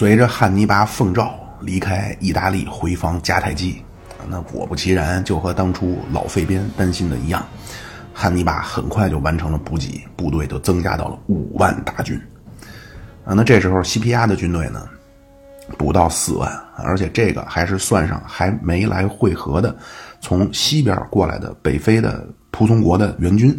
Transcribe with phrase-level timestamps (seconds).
[0.00, 3.84] 随着汉尼拔奉诏离开意大利，回防迦太基，
[4.30, 7.46] 那果不其然，就和当初老费边担心的一样，
[8.14, 12.18] 汉尼拔很快就完成了补给，部队就增加到了五万大军。
[13.26, 14.88] 啊，那这时候西皮亚的军队呢，
[15.76, 19.76] 不到四万，而且这个还是算上还没来会合的，
[20.18, 23.54] 从西边过来的北非的仆从国的援军。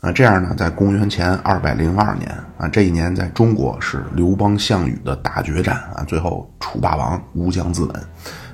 [0.00, 7.94] 啊，这样呢，在公元前二百零二年啊，这一年在中国是刘邦项羽的大决战啊，最后楚霸王乌江自刎。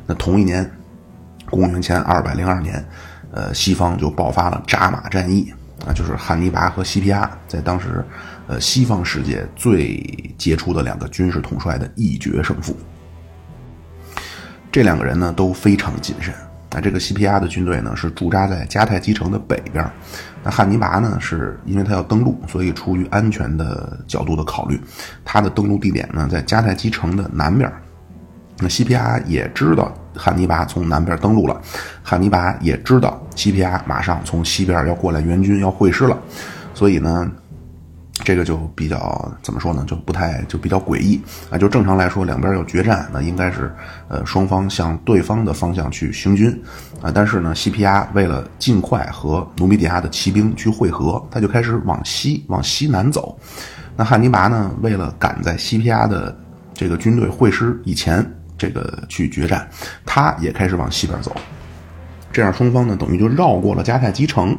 [0.06, 0.68] 那同一年，
[1.48, 2.84] 公元前二百零二年，
[3.30, 5.52] 呃，西方就爆发了扎马战役
[5.86, 8.04] 啊，就是汉尼拔和西皮亚在当时，
[8.48, 10.02] 呃，西方世界最
[10.36, 12.76] 杰出的两个军事统帅的一决胜负。
[14.72, 16.34] 这两个人呢都非常谨慎。
[16.72, 19.88] 那这个西皮亚的军队呢是驻扎在迦太基城的北边。
[20.46, 24.80] 那汉尼拔呢，是因为他要登陆，所以出于安全的角度的考虑，
[25.24, 27.68] 他的登陆地点呢在迦太基城的南边。
[28.60, 31.60] 那西皮阿也知道汉尼拔从南边登陆了，
[32.00, 36.16] 汉尼拔也知道西皮阿马上从西边要过来援军要会师了，
[36.72, 37.28] 所以呢。
[38.26, 39.84] 这个就比较怎么说呢？
[39.86, 41.56] 就不太就比较诡异啊！
[41.56, 43.72] 就正常来说，两边要决战，那应该是
[44.08, 46.50] 呃双方向对方的方向去行军
[47.00, 47.12] 啊。
[47.14, 53.38] 但是呢，西皮亚为了尽快和努米底亚的骑兵去会合，他就开始往西往西南走。
[53.94, 56.36] 那汉尼拔呢，为了赶在西皮亚的
[56.74, 59.68] 这个军队会师以前，这个去决战，
[60.04, 61.30] 他也开始往西边走。
[62.32, 64.58] 这样双方呢，等于就绕过了迦太基城。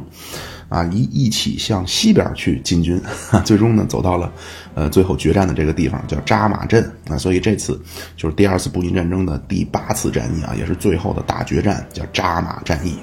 [0.68, 3.00] 啊，一一起向西边去进军，
[3.44, 4.30] 最终呢走到了，
[4.74, 7.16] 呃，最后决战的这个地方叫扎马镇啊。
[7.16, 7.80] 所以这次
[8.16, 12.98] 就是第二次布匿战争的第八次战役啊，也是最后的大决战，叫扎马战役。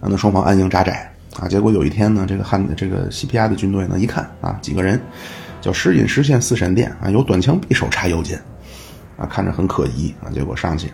[0.00, 5.00] 啊，那双方安营扎寨啊，结果有一天呢，这个汉这个西皮亚的军队呢一看啊，几个人
[5.60, 8.40] 叫时隐时现四闪电啊，有短枪匕首插腰间
[9.16, 10.90] 啊，看着很可疑啊，结果上去。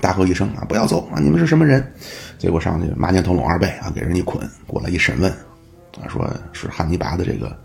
[0.00, 0.64] 大喝一声啊！
[0.68, 1.20] 不要走啊！
[1.20, 1.84] 你们是什么人？
[2.38, 5.30] 结果上去马念腾龙二倍啊，给人一捆过来一审问，
[6.00, 7.56] 啊，说是汉尼拔的这个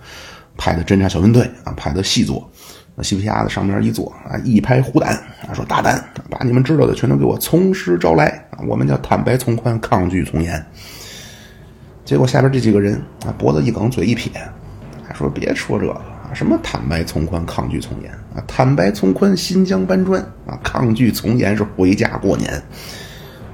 [0.57, 2.47] 派的侦察小分队啊，派的细作。
[2.95, 5.13] 那西皮亚的上面一坐啊，一拍虎胆
[5.47, 8.59] 啊，说大胆，把你们知道的全都给我从实招来啊！
[8.67, 10.63] 我们叫坦白从宽，抗拒从严。
[12.05, 14.31] 结果下边这几个人啊，脖子一梗，嘴一撇，
[15.07, 16.01] 还说别说这个。
[16.37, 18.37] 什么坦白从宽，抗拒从严啊？
[18.45, 20.53] 坦白从宽，新疆搬砖啊！
[20.63, 22.53] 抗拒从严是回家过年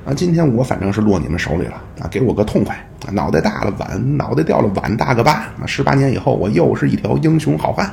[0.05, 0.13] 啊！
[0.13, 2.09] 今天我反正是落你们手里了啊！
[2.11, 2.75] 给我个痛快
[3.07, 3.07] 啊！
[3.11, 5.66] 脑袋大了碗，脑袋掉了碗大个疤啊！
[5.66, 7.85] 十八年以后，我又是一条英雄好汉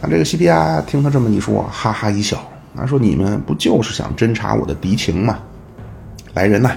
[0.00, 0.08] 啊！
[0.08, 2.38] 这个西皮亚听他这么一说，哈哈一笑
[2.74, 5.38] 啊，说你们不就是想侦察我的敌情吗？
[6.32, 6.70] 来人呐！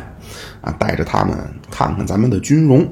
[0.60, 1.38] 啊，带着他们
[1.72, 2.86] 看看咱们的军容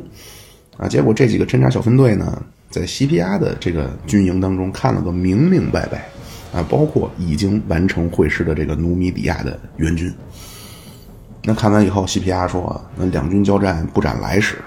[0.77, 0.87] 啊！
[0.87, 2.41] 结果这几个侦察小分队呢？
[2.69, 6.09] 在西皮亚的这个军营当中看了个明明白白，
[6.53, 10.13] 啊，包括已经完成会师的这个努米底亚的援军。
[11.43, 14.57] 那看完以后，西皮亚说：“那两军交战不斩来使，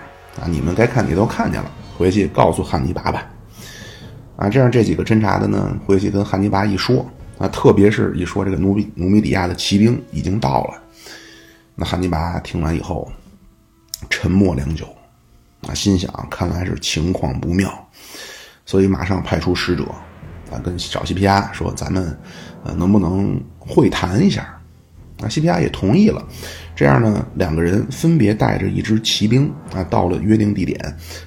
[0.40, 3.30] 啊，你们该看你都看见了，回去告诉汉尼拔吧。”
[4.36, 7.04] 啊，这样这几个侦察的呢，回去跟汉尼拔一说，
[7.38, 10.82] 啊，特别是一说这个努米努米底亚的骑兵已经到了，
[11.74, 13.12] 那汉尼拔听完以后，
[14.08, 14.86] 沉默良久。
[15.68, 17.70] 啊，心想看来是情况不妙，
[18.70, 19.82] 所以马上派出使者，
[20.48, 22.16] 啊，跟找西皮亚说，咱们
[22.62, 24.46] 呃能不能会谈一下？
[25.20, 26.24] 啊，西皮亚也同意了。
[26.76, 30.78] 这样呢，两个人分别带着一支骑兵啊，到了约定地点，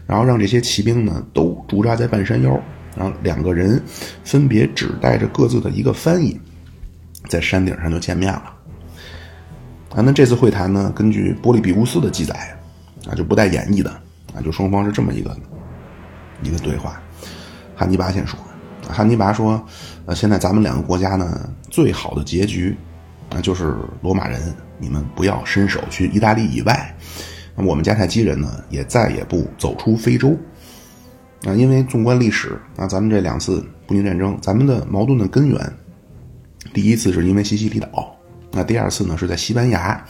[0.08, 2.58] 然后让这些骑兵呢都驻扎在半山腰，
[2.96, 3.84] 然后两个人
[4.24, 6.40] 分别只带着各自的一个翻译，
[7.28, 8.54] 在山顶上就见面了。
[9.94, 12.58] 啊，那这次会谈呢，根据波利比乌斯的记载，
[13.06, 13.90] 啊，就不带演绎的。
[14.34, 15.38] 啊，就双方是这么一个
[16.42, 17.03] 一个对话。
[17.84, 18.40] 汉尼拔先说，
[18.88, 19.62] 汉尼拔说
[20.08, 22.78] ：“呃，现在咱们两个国家呢，最好的结局
[23.30, 26.96] 啊，就是罗马人你们不要伸手去意大利以外，
[27.58, 30.34] 那我们迦太基人呢，也再也不走出非洲。
[31.46, 35.74] 啊，因为纵观历史啊，咱们这两次布匿战争，咱们的矛盾的根源，
[36.74, 38.16] 第一次是因为西西里岛，
[38.54, 40.02] 那第二次呢是在西班牙。”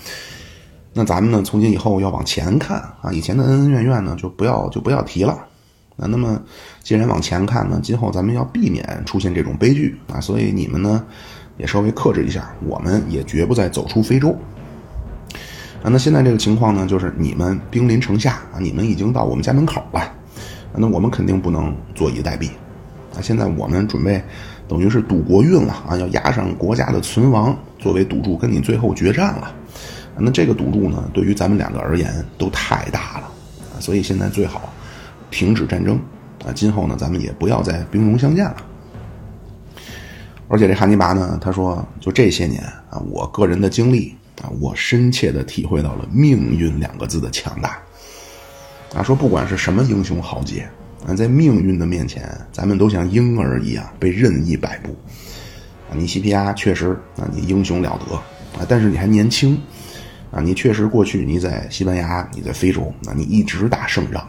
[0.95, 1.41] 那咱们呢？
[1.43, 5.47] 从今以后要往前看啊，以前的恩恩怨怨呢，就不要就不要提了。
[5.95, 6.41] 那那么，
[6.81, 11.03] 既然往前看呢，今后咱们要避免出现这种悲剧啊，所以你们呢，
[11.57, 12.51] 也稍微克制一下。
[12.65, 14.35] 我们也绝不再走出非洲
[15.83, 15.85] 啊。
[15.91, 20.11] 那现在这个情况呢，就是你们兵临城下啊，你们已经到我们家门口了，
[20.75, 22.49] 那我们肯定不能坐以待毙
[23.15, 23.21] 啊。
[23.21, 24.19] 现在我们准备
[24.67, 29.53] 等于是赌国运了啊，要押上国家的存亡作为赌注，跟你最后决战了。
[30.17, 33.31] 那这个赌注呢，对于咱们两个而言都太大了
[33.75, 34.73] 啊，所以现在最好
[35.33, 35.99] 停止战争
[36.45, 38.57] 啊，今后呢，咱们也不要再兵戎相见了。
[40.47, 47.79] 而且这汉尼拔呢，他说，就这些年啊，我个人的经历啊，我深切的体会到了“命运”两个字的强大。
[48.93, 50.69] 啊，说不管是什么英雄豪杰
[51.07, 54.95] 啊，在命运的面前，咱们都像婴儿一样被任意摆布。
[55.89, 58.15] 啊，你西皮亚确实啊，你英雄了得
[58.59, 59.59] 啊，但是你还年轻
[60.29, 64.27] 啊，你确实过去你在西班牙，你在非洲，那你一直打胜仗，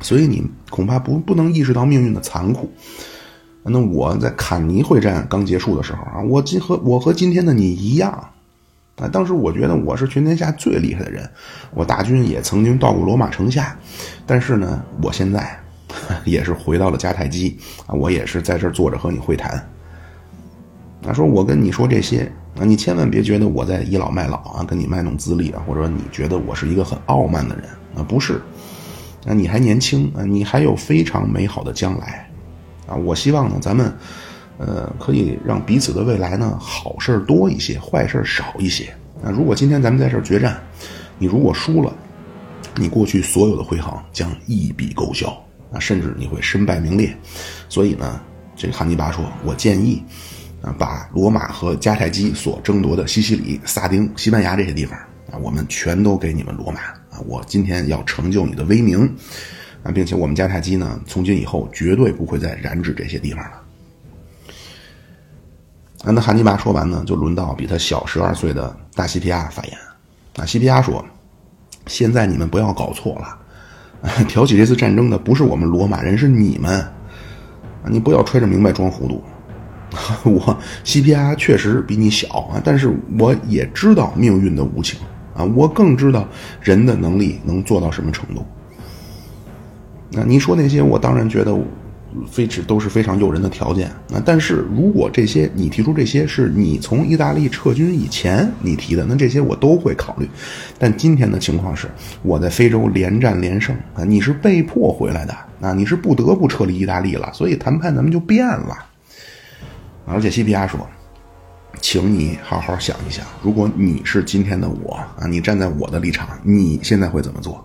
[0.00, 2.70] 所以你恐怕不不能意识到命运的残酷。
[3.62, 8.10] 那我在坎尼会战刚结束的时候啊，我今和我和今天的你一样。
[8.96, 11.28] 啊，当时我觉得我是全天下最厉害的人，
[11.72, 13.78] 我大军也曾经到过罗马城下，
[14.26, 15.56] 但是呢，我现在
[16.24, 17.56] 也是回到了迦太基。
[17.86, 19.64] 啊，我也是在这儿坐着和你会谈。
[21.00, 27.66] 他说：“我跟你说这些啊，你千万别觉得我在倚老卖老啊，跟你卖弄资历啊，或者你觉得我是一个很傲慢的人。
[27.94, 28.40] 啊，不是，
[29.28, 32.24] 啊，你还年轻啊，你还有非常美好的将来。”
[32.88, 33.94] 啊，我希望呢，咱们，
[34.56, 38.84] 呃，可以让彼此的未来呢，好事多一些，坏事少一些。
[39.22, 40.58] 啊，如果今天咱们在这决战，
[41.18, 41.94] 你如果输了，
[42.76, 45.28] 你过去所有的辉煌将一笔勾销，
[45.70, 47.14] 啊，甚至你会身败名裂。
[47.68, 48.18] 所以呢，
[48.56, 50.02] 这个汉尼拔说，我建议，
[50.62, 54.98] 啊，把罗马和迦太基所争夺的西西里、萨丁、西班牙这些地方，
[55.30, 56.80] 啊，我们全都给你们罗马。
[57.26, 59.14] 我今天要成就你的威名。
[59.84, 63.62] 啊，并且我们迦太基呢，从今以后绝对不会再染指这些地方了。
[66.02, 69.78] 啊，那汉尼拔说完呢，就轮到比他小十二岁的大西皮亚发言。
[70.36, 71.04] 啊，西皮亚说
[71.86, 73.38] ：“现在你们不要搞错了，
[74.26, 76.80] 挑起这次战争的不是我们罗马人，是你们。
[76.80, 79.22] 啊，你不要揣着明白装糊涂。
[80.28, 84.98] 我西皮亚确实比你小啊，但是我也知道命运的无情
[85.38, 86.28] 啊，我更知道
[86.60, 88.44] 人的能力能做到什么程度。”
[90.10, 91.54] 那你说那些，我当然觉得
[92.26, 93.90] 非只都是非常诱人的条件。
[94.08, 100.26] 那但是如果这些你提出这些是你从意大利撤军以前你提的，那这些我都会考虑。
[100.78, 101.86] 但今天的情况是，
[102.22, 108.74] 我在非洲连战连胜啊，你是被迫回来的啊，你是不得不撤离意大利了，所以谈判咱们就变了。
[110.06, 110.80] 而且西皮亚说，
[111.80, 117.64] 请你好好想一想，如果你是今天的我啊，你站在我的立场，你现在会怎么做？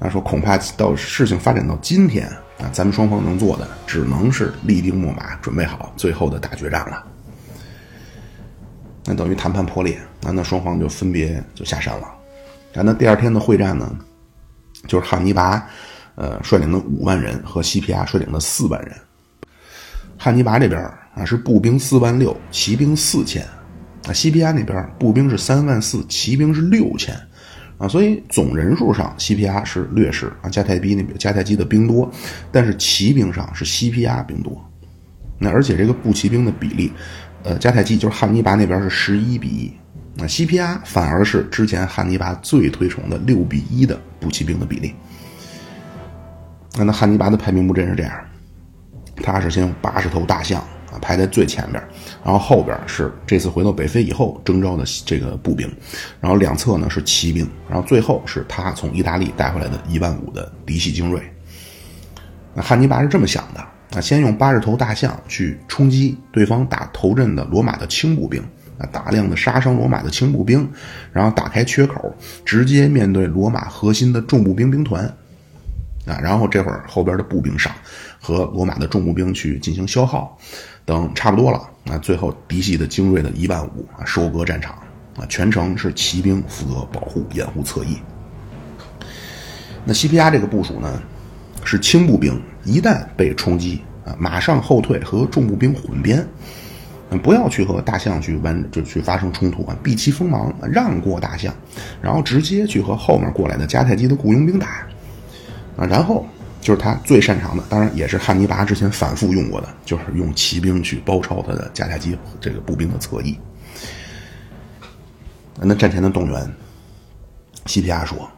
[0.00, 2.26] 他说：“恐怕到事情发展到今天
[2.58, 7.04] 啊，咱们双方能做的只能是立定秣马，准备好最后的大决战了。
[9.04, 12.08] 那等于谈判破裂，那那双方就分别就下山了。
[12.72, 13.94] 然后那第二天的会战呢，
[14.86, 15.62] 就是汉尼拔，
[16.14, 18.94] 呃，率领的五万人和西皮亚率领的四万人。
[20.16, 20.80] 汉尼拔这边
[21.20, 23.42] 啊是步兵四万六，骑兵四千；
[24.08, 27.14] 啊，西皮亚那边步兵是三万四，骑兵是六千。”
[27.80, 32.10] 啊，所以总人数上，西皮亚是劣势啊，迦太基那边迦太基的兵多，
[32.52, 34.62] 但是骑兵上是西皮亚兵多。
[35.38, 36.92] 那而且这个步骑兵的比例，
[37.42, 39.72] 呃，迦太基就是汉尼拔那边是十一比一，
[40.14, 44.94] 那西皮亚反而是之前汉尼拔最推崇的六比一的步骑兵的比例。
[46.76, 48.12] 那那汉尼拔的排兵布阵是这样，
[49.22, 50.62] 他是先用八十头大象。
[50.90, 51.82] 啊，排在最前边，
[52.24, 55.70] 然后后边是这次回到北非以后征召的这个步兵，
[56.20, 61.22] 然后两侧呢是骑兵，然后最后是他从意大利带回来的一万五的嫡系精锐。
[62.54, 63.60] 那汉尼拔是这么想的：
[63.96, 68.42] 啊，先用八十头大象去冲击对方打头阵的罗马的轻步兵，
[68.76, 70.68] 啊，大量的杀伤罗马的轻步兵，
[71.12, 72.12] 然后打开缺口，
[72.44, 75.16] 直接面对罗马核心的重步兵兵团，
[76.10, 77.72] 啊，然后这会儿后边的步兵上
[78.20, 80.36] 和罗马的重步兵去进行消耗。
[80.84, 84.74] 等差不多了，啊，最后嫡系的精锐的一万五啊，收割战场
[85.16, 87.96] 啊，全程是骑兵负责保护掩护侧翼。
[89.84, 91.00] 那西皮亚这个部署呢，
[91.64, 96.26] 是轻步兵，一旦被冲击啊，马上后退和重步兵混编，
[97.22, 101.54] 不要去和大象去完就去发生冲突啊，避其锋芒，让过大象，
[102.02, 104.86] 然后直接去和后面过来的迦太基的雇佣兵打
[105.80, 106.24] 啊，然后。
[106.62, 113.34] 就是他最擅长的，当然也是汉尼拔之前反复用过的，就是用骑兵去包抄他的迦太基这个步兵的侧翼。
[115.56, 116.46] 那战前的动员，
[117.64, 118.28] 西皮亚说：“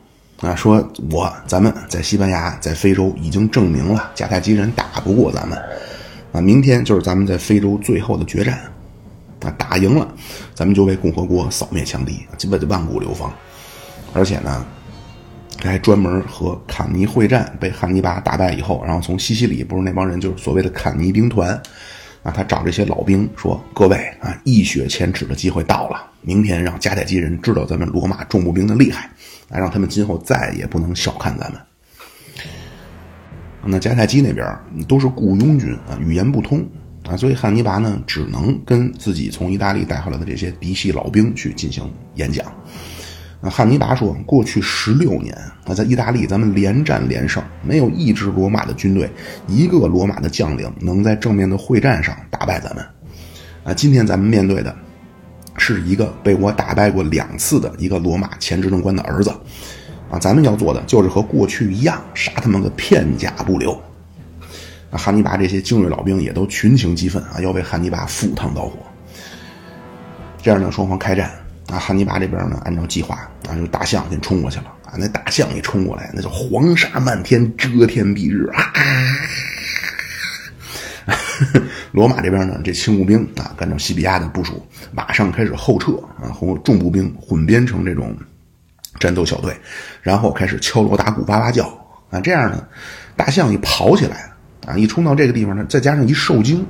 [0.40, 5.61] 啊，说我咱们在西班牙，在非洲已经证明了迦太基人打不过咱们，
[6.30, 8.56] 啊，明天就是咱们在非洲最后的决战，
[9.40, 10.06] 啊，打赢了，
[10.54, 13.34] 咱们就为共和国扫灭强敌，基本就万古流芳，
[14.14, 14.64] 而且呢。”
[15.71, 21.50] 还专门和坎尼会战，被汉尼拔打败以后，然后从西西里不是那帮人，就是所谓的坎尼兵团，
[22.23, 29.09] 啊，他找这些老兵说：“各位啊，一雪前耻的机会到了，明天让迦太基人知道咱们罗马重步兵的厉害，
[29.50, 31.61] 啊，让他们今后再也不能小看咱们。”
[33.64, 34.45] 那迦太基那边
[34.88, 36.66] 都是雇佣军啊，语言不通，
[37.09, 42.45] 啊，所以汉尼拔呢只能跟自己从意大利带回来的这些嫡系老兵去进行演讲。
[43.42, 49.11] 啊，汉尼拔说，过去十六年啊，在意大利咱们连战连胜，没有一支罗马的军队，
[49.49, 52.84] 一个罗马的将领能在正面的会战上打败咱们。
[53.64, 54.72] 啊，今天咱们面对的
[55.58, 59.34] 是一个被我打败过两次的一个罗马前执政官的儿子。
[60.08, 63.72] 啊，咱们要做的就是和过去一样，杀他们个片甲不留。
[64.90, 68.78] 啊，汉尼拔这些精锐老兵也都群情激愤啊，要为汉尼拔赴汤蹈火。
[70.40, 71.28] 这样呢，双方开战。
[71.69, 73.16] 啊，汉尼拔这边呢，按照计划
[73.49, 74.95] 啊，就大象先冲过去了啊。
[74.99, 78.73] 那大象一冲过来，那叫黄沙漫天，遮天蔽日啊！
[81.92, 85.92] 罗马这边呢，这轻步兵啊，按照西比亚的部署，马上开始后撤
[86.23, 88.16] 啊，和重步兵混编成这种
[88.99, 89.57] 战斗小队，
[90.02, 91.66] 然后开始敲锣打鼓、哇哇叫
[92.11, 92.21] 啊。
[92.21, 92.66] 这样呢，
[93.16, 94.31] 大象一跑起来
[94.66, 96.66] 啊，一冲到这个地方呢，再加上一受惊，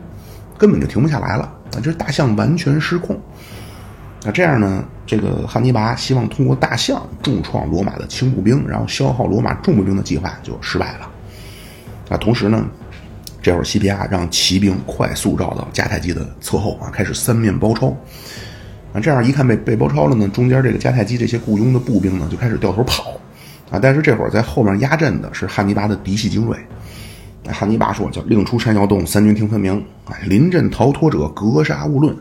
[0.57, 1.43] 根本就停不下来了
[1.75, 1.81] 啊！
[1.83, 3.21] 这大象完全失控。
[4.25, 4.85] 那这样呢？
[5.05, 11.11] 这个汉尼拔希望通过大象重创罗马的轻步兵，然后消耗罗马重步兵的计划就失败了。
[12.09, 12.64] 啊，同时呢，
[13.43, 17.88] 这会儿西皮亚让骑兵快速绕到迦太基的侧后啊，开始三面包抄。
[18.93, 23.11] 啊，这样一看被被包抄了呢，中间这个迦太基这些雇佣的步兵呢就开始掉头跑。
[23.71, 26.57] 啊，但是这会儿在后面压阵的是汉尼拔的嫡系精锐。
[27.49, 29.75] 汉尼拔说：“叫令出山摇动，三军听分明。
[30.05, 32.17] 啊，临阵逃脱者，格杀勿论。”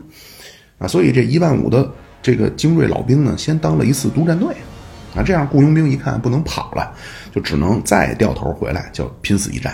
[0.82, 1.88] 啊，所以这一万五的
[2.20, 4.48] 这个精锐老兵呢，先当了一次督战队，
[5.14, 6.92] 啊，这样雇佣兵一看不能跑了，
[7.32, 9.72] 就只能再掉头回来，叫拼死一战。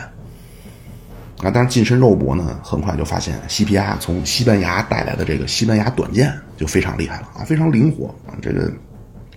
[1.38, 8.70] 啊，但是近身肉搏呢，很快就发现西皮亚从西班牙带来的这个西班牙短剑就非常厉害了啊，非常灵活啊，这个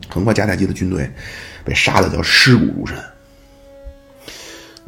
[0.10, 1.10] 很快迦太基的军队
[1.64, 2.98] 被杀的叫尸骨如山。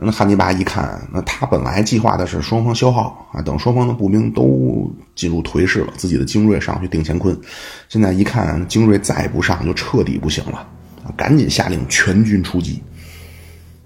[0.05, 7.39] 那汉尼拔一看，那他本来计划的是双方消耗啊，等双方的步兵都进入颓势了，自己的精锐上去定乾坤。
[7.87, 10.67] 现在一看精锐再不上，就彻底不行了
[11.05, 11.11] 啊！
[11.15, 12.81] 赶紧下令全军出击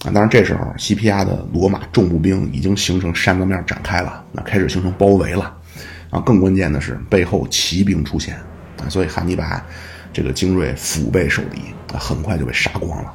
[0.03, 0.11] 啊！
[0.11, 5.53] 当然这时候西皮亚的罗马重步兵已经形成山子面展开了，那开始形成包围了
[6.09, 6.19] 啊！
[6.21, 8.35] 更关键的是背后骑兵出现
[8.81, 9.63] 啊，所以汉尼拔
[10.11, 11.61] 这个精锐腹背受敌
[11.93, 13.13] 啊，很快就被杀光了。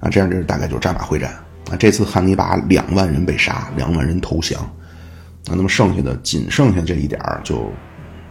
[0.00, 1.30] 啊，这样这是大概就是战马会战
[1.70, 1.76] 啊。
[1.78, 5.50] 这次汉尼拔两万人被杀，两万人投降啊。
[5.54, 7.72] 那么剩下的仅剩下这一点就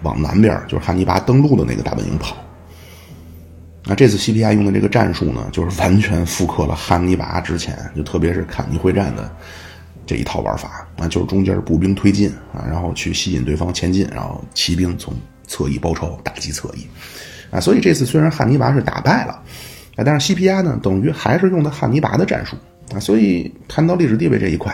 [0.04, 2.38] 往南边，就是汉尼拔登陆的那个大本营跑。
[3.88, 9.32] 啊，这次西皮亚用的这个战术呢，就是完全复刻了汉尼拔之前，就特别是坎尼会战的
[10.06, 15.14] 这一套玩法啊，就是中间步兵推进啊，然后去吸引对方前进，然后骑兵从
[15.48, 16.88] 侧翼包抄，打击侧翼
[17.52, 17.60] 啊。
[17.60, 19.42] 所以这次虽然汉尼拔是打败了。
[19.96, 22.56] 啊，但是西皮亚呢，等于还是用的汉尼拔的战术
[22.94, 24.74] 啊，所以谈到历史地位这一块，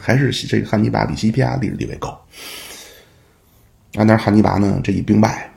[0.00, 2.08] 还是这个汉尼拔比西皮亚历史地位高。
[3.96, 5.50] 啊，但是汉尼拔呢，这一兵败，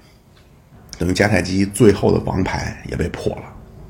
[0.98, 3.44] 等于迦太基最后的王牌也被破了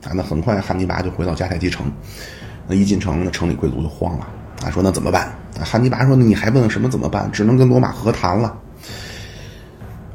[0.10, 0.14] 啊。
[0.14, 1.92] 那很快汉尼拔就回到迦太基城，
[2.68, 4.28] 那一进城，那城里贵族就慌了
[4.64, 5.28] 啊，说那怎么办？
[5.60, 7.30] 啊，汉尼拔说，你还问什么怎么办？
[7.32, 8.56] 只能跟罗马和谈了。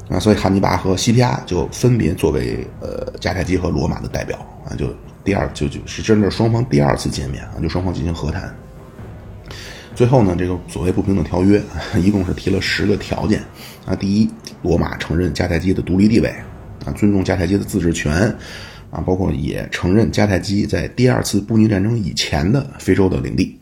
[0.07, 8.55] 啊，所以汉尼拔和西皮亚就分别作为呃迦太基和罗马的代表啊，就第二就就是真的双方第二次见面啊，就双方进行和谈。
[9.95, 11.59] 最后呢，这个所谓不平等条约
[11.97, 13.41] 一共是提了十个条件
[13.85, 13.95] 啊。
[13.95, 14.29] 第一，
[14.61, 16.29] 罗马承认迦太基的独立地位
[16.85, 18.13] 啊，尊重迦太基的自治权
[18.91, 23.57] 啊，包括也承认迦太基在第二次布匿战争以前的非洲的领地。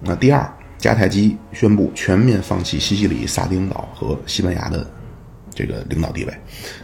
[0.00, 4.86] 那第二，迦太基宣布全面放弃西西里、萨丁岛和西班牙的。
[5.54, 6.34] 这个领导地位，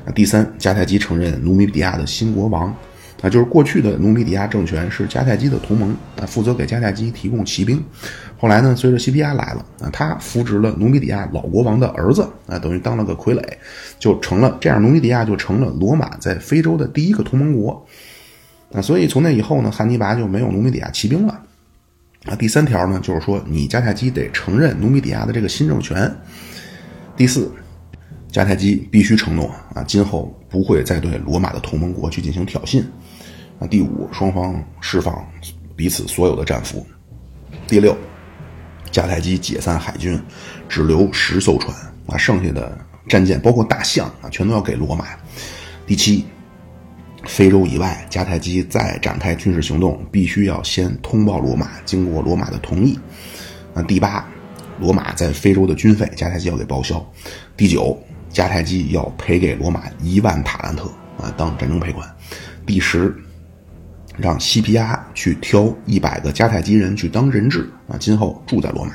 [0.05, 2.75] 那第三，迦太基承认努米底亚的新国王，
[3.21, 7.83] 啊，就是过去的努米底亚政权是迦太基的同盟，啊，负责给迦太基提供骑兵。
[8.39, 13.43] 后来呢，随着西庇亚来了，啊，他扶植了努米底亚老国王的儿子，啊，等于当了个傀儡，
[13.99, 17.87] 就成了这样，努米底亚就成了罗马在非洲的第一个同盟国。
[18.73, 21.41] 啊，所以从那以后呢，汉尼拔就没有努米底亚骑兵了。
[22.25, 26.11] 啊，第三条呢，就是说你迦太基得承认努米底亚的这个新政权。
[27.17, 27.53] 第四。
[28.33, 32.81] 迦太基必须承诺啊，今后不会再对罗马的同盟国去进行挑衅。
[33.59, 35.27] 啊，第五，双方释放
[35.75, 36.87] 彼此所有的战俘。
[37.67, 37.97] 第六，
[38.93, 40.19] 迦太基解散海军，
[40.69, 45.09] 只留十艘船啊，剩下的战舰包括大象啊，全都要给罗马。
[45.85, 46.25] 第七，
[47.25, 52.97] 非洲以外，迦太基再展开军事行动，必须要先通报罗马，经过罗马的同意。
[53.75, 54.27] 啊，第八，
[54.79, 57.05] 罗马在非洲的军费，迦太基要给报销。
[57.57, 58.01] 第九。
[58.33, 60.85] 迦太基要赔给罗马一万塔兰特
[61.19, 62.09] 啊，当战争赔款。
[62.65, 63.15] 第十，
[64.17, 68.93] 让西皮亚去挑一百个迦太基人去当人质啊，今后住在罗马。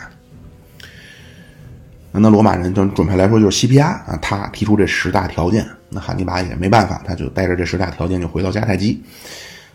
[2.17, 9.03] 那罗马人就准确来说就是西皮亚啊，他提出这十大条件，那汉尼拔也没办法，他就带着这十大条件就回到迦太基。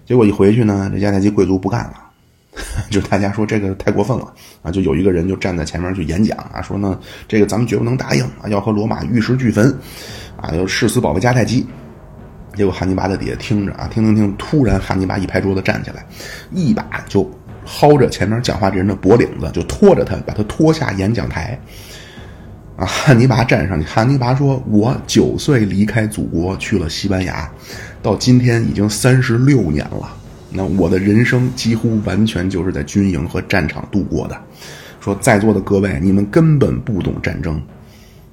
[0.07, 2.10] 结果一回去呢，这迦太基贵族不干了，
[2.91, 4.71] 就大家说这个太过分了啊！
[4.71, 9.73] 就有一个人就站在前面去演讲啊，说呢这个咱们绝不能答应啊，要和罗马玉石俱焚
[10.37, 11.67] 啊，要誓死保卫迦太基。
[12.57, 16.05] 结果汉尼拔在底下听着啊，听听听，突然汉尼拔一拍桌子站起来，
[16.51, 17.31] 一把就
[17.65, 21.59] 薅着前面讲话这人的脖领子，就拖着他，把他拖下演讲台。
[22.77, 27.49] 啊，汉尼拔站上去，汉尼拔说：“我九岁离开祖国去了西班牙，
[28.03, 30.17] 到今天已经三十六年了。
[30.51, 34.41] 那我的人生几乎完全就是在军营和战场度过的。
[35.01, 37.61] 说在座的各位，你们根本不懂战争。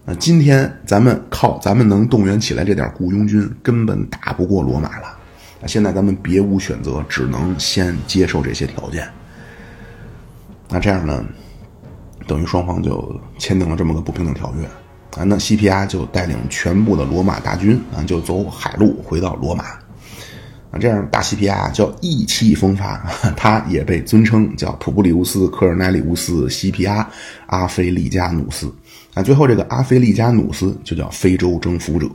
[0.04, 5.18] 那今天咱们靠咱们能动员起来这点雇佣军，根本打不过罗马了。
[5.62, 9.08] 那现在咱们别无选择，只能先接受这些条件。
[10.70, 11.26] 那这样呢？”
[12.28, 14.66] 等于双方就签订了这么个不平等条约
[15.18, 19.64] 啊，那西皮亚就带领全部的罗马大军啊，就走海路回到罗马，
[20.78, 22.98] 这样大西皮亚叫意气风发，
[23.36, 27.08] 他也被尊称叫普布里乌斯·科尔奈里乌斯·西皮亚
[27.48, 28.74] 阿非利加努斯
[29.14, 32.08] 啊，最后这个阿非利加努斯就叫非洲征服者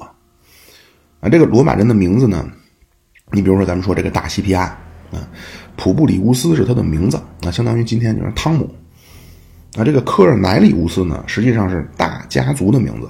[1.21, 2.47] 啊，这个罗马人的名字呢，
[3.31, 4.78] 你比如说咱们说这个大西皮亚
[5.12, 5.28] 啊，
[5.76, 8.73] 普布里乌斯是他的名字啊，相当于今天就是汤姆。
[9.75, 13.09] 啊，这个科尔乃里乌斯呢，实际上是大家族的名字，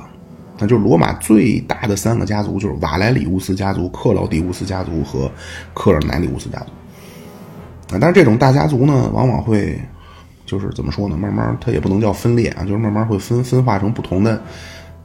[0.67, 5.31] 就是罗马最大的三个家族，就是瓦莱里乌斯家族、克劳迪乌斯家族和
[5.75, 6.67] 科尔乃里乌斯家族。
[7.95, 9.79] 啊，但是这种大家族呢，往往会
[10.47, 11.17] 就是怎么说呢？
[11.17, 14.43] 慢慢它也不能叫分裂啊，就是慢慢会分分化成不同的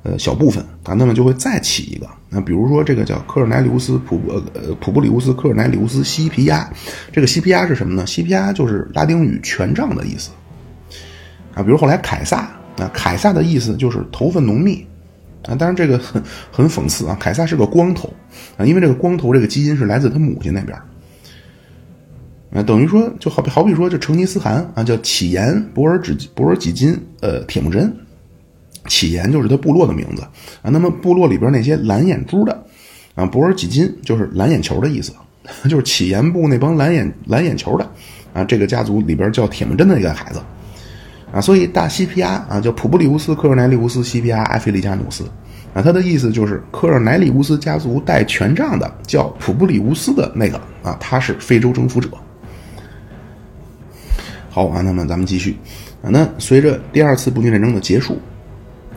[0.03, 2.07] 呃小部分啊，那么就会再起一个。
[2.29, 4.21] 那比如说这个叫科尔乃里乌斯普
[4.53, 6.69] 呃普布里乌斯科尔乃里乌斯西皮亚，
[7.11, 8.05] 这个西皮亚是什么呢？
[8.05, 10.31] 西皮亚就是拉丁语权杖的意思。
[11.53, 14.85] 啊，比如后来凯撒啊，凯撒的意思就是头发浓密
[15.47, 18.13] 啊，当然这个很很讽刺啊，凯撒是个光头
[18.57, 20.77] 啊，因为这个光头这个基因是来自他母亲那边
[22.51, 27.95] 啊，等于说就好比好比说这成吉思汗啊，叫乞颜博尔只博尔济金呃铁木真，
[28.87, 30.21] 乞颜就是他部落的名字
[30.61, 32.65] 啊，那么部落里边那些蓝眼珠的
[33.15, 35.13] 啊，博尔济金就是蓝眼球的意思，
[35.69, 37.89] 就是乞颜部那帮蓝眼蓝眼球的
[38.33, 40.41] 啊，这个家族里边叫铁木真的一个孩子。
[41.37, 45.23] 啊，所以大西皮阿啊，叫普布里乌斯·科尔奈里乌斯·西皮阿埃菲利加努斯，
[45.71, 52.09] 啊，他的意思就是科尔奈里乌斯家族带权杖的，叫普布里乌斯的那个啊，他是非洲征服者。
[54.49, 55.55] 好啊，那么咱们继续
[56.01, 58.17] 啊，那随着第二次布匿战争的结束，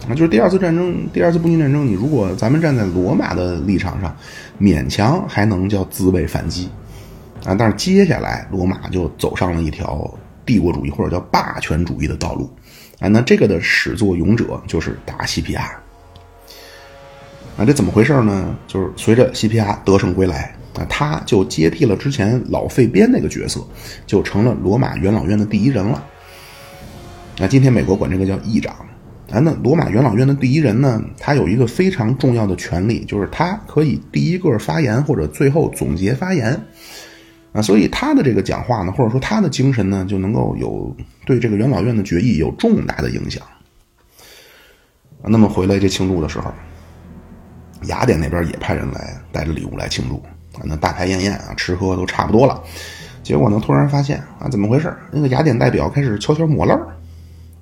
[0.09, 4.16] 啊，就是第二次战争，第二次布匿战争，你如果咱们站在罗马的立场上，
[4.59, 6.70] 勉强还能叫自卫反击，
[7.44, 10.11] 啊，但是接下来罗马就走上了一条。
[10.50, 12.50] 帝国主义或者叫霸权主义的道路，
[12.98, 15.70] 啊，那这个的始作俑者就是大西皮亚，
[17.56, 18.56] 啊，这怎么回事呢？
[18.66, 23.64] 就是随着西皮亚得胜归来，啊，他就接替了之前老费边那个角色，
[24.08, 26.04] 就成了罗马元老院的第一人了。
[27.38, 28.74] 那今天美国管这个叫议长，
[29.30, 36.60] 啊，那罗马元老院的第一人呢，他有一个非常重要的权利，就是他可以第一个发言或者最后总结发言。
[37.52, 40.94] 啊，所以他的这个讲话呢，或者说他的精神呢，就能够有
[41.26, 43.42] 对这个元老院的决议有重大的影响。
[45.22, 46.52] 那么回来这庆祝的时候，
[47.88, 50.16] 雅典那边也派人来带着礼物来庆祝
[50.58, 52.62] 啊，那大排宴宴啊，吃喝都差不多了。
[53.22, 54.96] 结果呢，突然发现啊，怎么回事？
[55.10, 56.86] 那个雅典代表开始悄悄抹泪儿。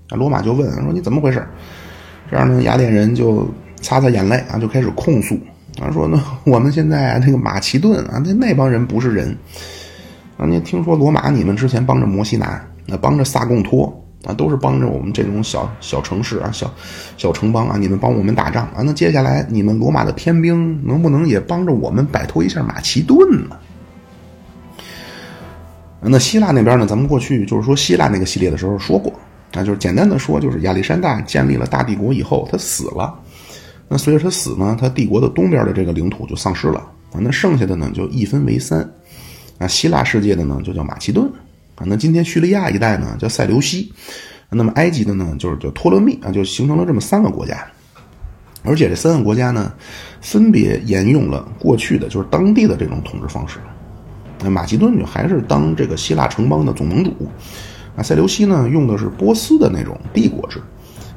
[0.08, 1.44] 啊，罗马就问说：“你怎么回事？”
[2.30, 3.48] 这样呢，雅典人就
[3.80, 5.34] 擦擦眼泪啊，就开始控诉
[5.80, 9.36] 啊，说呢，我们现在那个马其顿啊，那那帮人不是人。
[10.38, 13.92] 啊，你听说罗马，你们之前帮着摩西拿，那帮着萨贡托
[14.24, 16.72] 啊，都是帮着我们这种小小城市啊，小
[17.16, 18.82] 小城邦啊，你们帮我们打仗啊。
[18.84, 23.56] 那接下来你们罗马的天兵能不能也帮着我们摆脱一下马其顿呢？
[26.00, 26.86] 那希腊那边呢？
[26.86, 29.12] 咱们过去就是说希腊那个系列的时候说过，
[29.54, 33.12] 啊，就是简单的说，就是亚历山大建立了大帝国以后，他死了。
[33.88, 36.78] 那随着他死呢，他帝国的东边的这个领土就丧失了
[37.12, 38.88] 啊，那剩下的呢就一分为三。
[39.58, 41.26] 啊，希腊世界的呢就叫马其顿，
[41.74, 43.92] 啊，那今天叙利亚一带呢叫塞琉西，
[44.50, 47.66] 那么埃及的呢就是叫托勒密啊，就形成了这么三个国家，
[48.62, 49.72] 而且这三个国家呢
[50.20, 53.58] 分别沿用了过去的就是当地的这种统治方式，
[54.40, 57.10] 那马其顿就还是当这个希腊城邦的总盟主，
[57.96, 60.60] 啊，塞琉西呢用的是波斯的那种帝国制，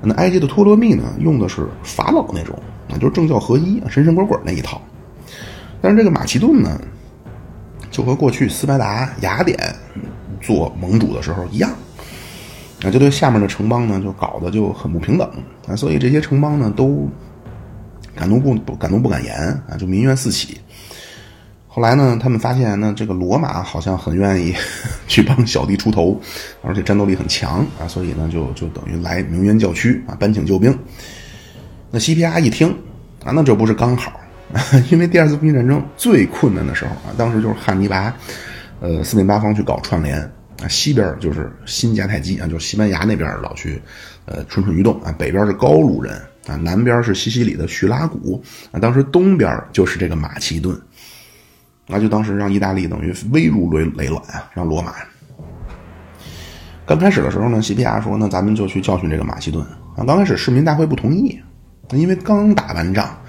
[0.02, 2.58] 那埃及的托勒密呢用的是法老那种，
[2.90, 4.82] 啊，就是政教合一、神神鬼鬼那一套，
[5.80, 6.82] 但是这个马其顿呢。
[7.92, 9.60] 就和过去斯巴达、雅典
[10.42, 11.70] 做盟主的时候一样，
[12.84, 15.30] 啊，就对下面的城邦呢就搞得就很不平等
[15.68, 17.08] 啊，所以这些城邦呢都
[18.16, 19.38] 敢怒不不敢怒不敢言
[19.70, 20.58] 啊，就民怨四起。
[21.68, 24.54] 后来呢，他们发现呢，这个罗马好像很愿意
[25.08, 26.20] 去帮小弟出头，
[26.64, 30.78] 而且战斗力很强啊，所以呢，就就等于来鸣冤叫屈啊，搬请救兵。
[31.90, 32.70] 那西皮阿一听
[33.24, 34.21] 啊，那这不是刚好？
[34.92, 38.14] 因为第二次布匿战争最困难的时候啊，当时就是汉尼拔，
[38.80, 40.20] 呃，四面八方去搞串联
[40.62, 43.82] 啊，西边就是新迦太基啊，就是西班牙那边老去
[44.26, 46.16] 呃蠢蠢欲动啊，北边是高卢人
[46.48, 50.80] 啊，南边是西西里的叙拉古啊，当时东边就是这个马其顿。
[51.88, 54.94] 那就当时让意大利等于危如累累卵啊，让罗马。
[56.86, 59.62] 刚开始的时候呢，西皮亚说：“那咱们就去教训这个马其顿
[59.96, 61.38] 啊。”刚开始市民大会不同意，
[61.92, 63.21] 因为刚打完仗，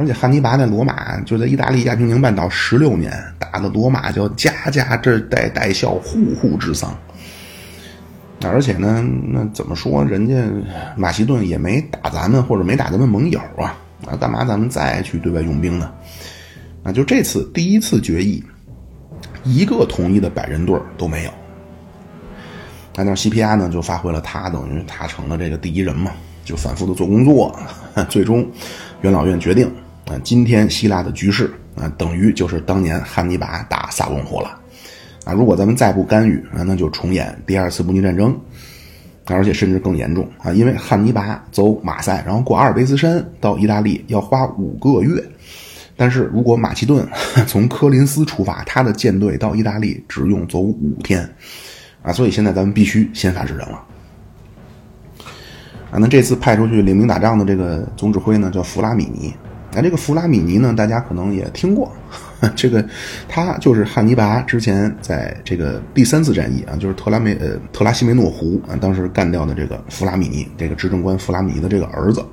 [0.00, 6.96] 而且汉尼拔在罗马就在意大利亚平宁半岛十六年，打的罗马叫家家这带带孝，户户治丧。
[8.42, 10.34] 而且呢，那怎么说，人家
[10.96, 15.92] 马其顿也没打咱们，或者没打咱们盟友啊，啊，干嘛咱们再去对外用兵呢？
[16.82, 18.42] 啊，就这次第一次决议，
[19.44, 21.30] 一个统一的百人队都没有。
[22.96, 26.10] 那那 CPR 呢，就发挥了他等于他成了这个第一人嘛，
[26.42, 27.54] 就反复的做工作，
[28.08, 28.50] 最终
[29.02, 29.70] 元老院决定
[30.18, 34.60] 今天希腊的局势啊，等于就是当年汉尼拔打萨隆湖了
[35.24, 35.32] 啊。
[35.32, 38.38] 如果咱们再不干预啊，那就重演第二次布匿战争，
[39.26, 45.22] 而且甚至更严重啊，因为汉尼拔走马赛，然后过阿尔卑斯山到意大利要花五个月。
[45.96, 47.06] 但是如果马其顿
[47.46, 51.28] 从科林斯出发，他的舰队到意大利只用走五天，
[52.02, 53.84] 啊，所以现在咱们必须先发制人了。
[55.90, 59.34] 啊，那这次派出去领兵打仗的这个总指挥呢，叫弗拉米尼。
[59.74, 61.92] 啊，这个弗拉米尼呢，大家可能也听过，
[62.56, 62.84] 这个
[63.28, 72.24] 他就是汉尼拔之前在这个第三次战役啊，就是特拉梅呃特拉西梅诺湖啊，当时干掉的这个弗拉米尼，这个执政官弗拉米尼的这个儿子。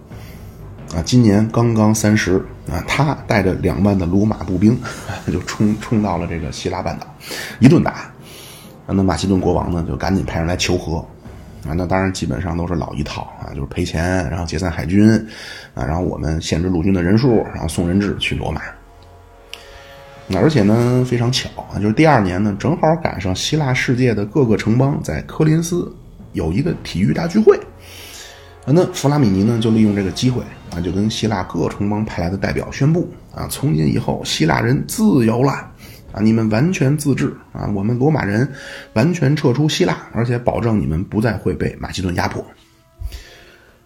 [0.95, 2.37] 啊，今年刚刚三十
[2.71, 4.79] 啊，他带着两万的罗马步兵，
[5.31, 7.05] 就冲冲到了这个希腊半岛，
[7.59, 8.09] 一顿打。
[8.87, 11.05] 那马其顿国王呢，就赶紧派人来求和。
[11.67, 15.11] 啊，那当然基本上都是老一套啊，就是赔钱，然后解散海军，
[15.73, 18.61] 啊，然后我们限制陆军的人数，然后送人质去罗马。
[20.27, 25.93] 那而且呢，非常巧啊，就是第二年呢，正好赶上希腊世界的各个城邦在科林斯
[26.33, 27.57] 有一个体育大聚会。
[28.65, 30.41] 啊那弗拉米尼呢，就利用这个机会
[30.75, 35.71] 啊，就跟希腊各城邦派来的代表宣布啊，从今以后希腊人自由了
[36.21, 38.47] 你们完全自治啊，我们罗马人
[38.93, 42.45] 完全撤出希腊，而且保证你们不再会被马其顿压迫。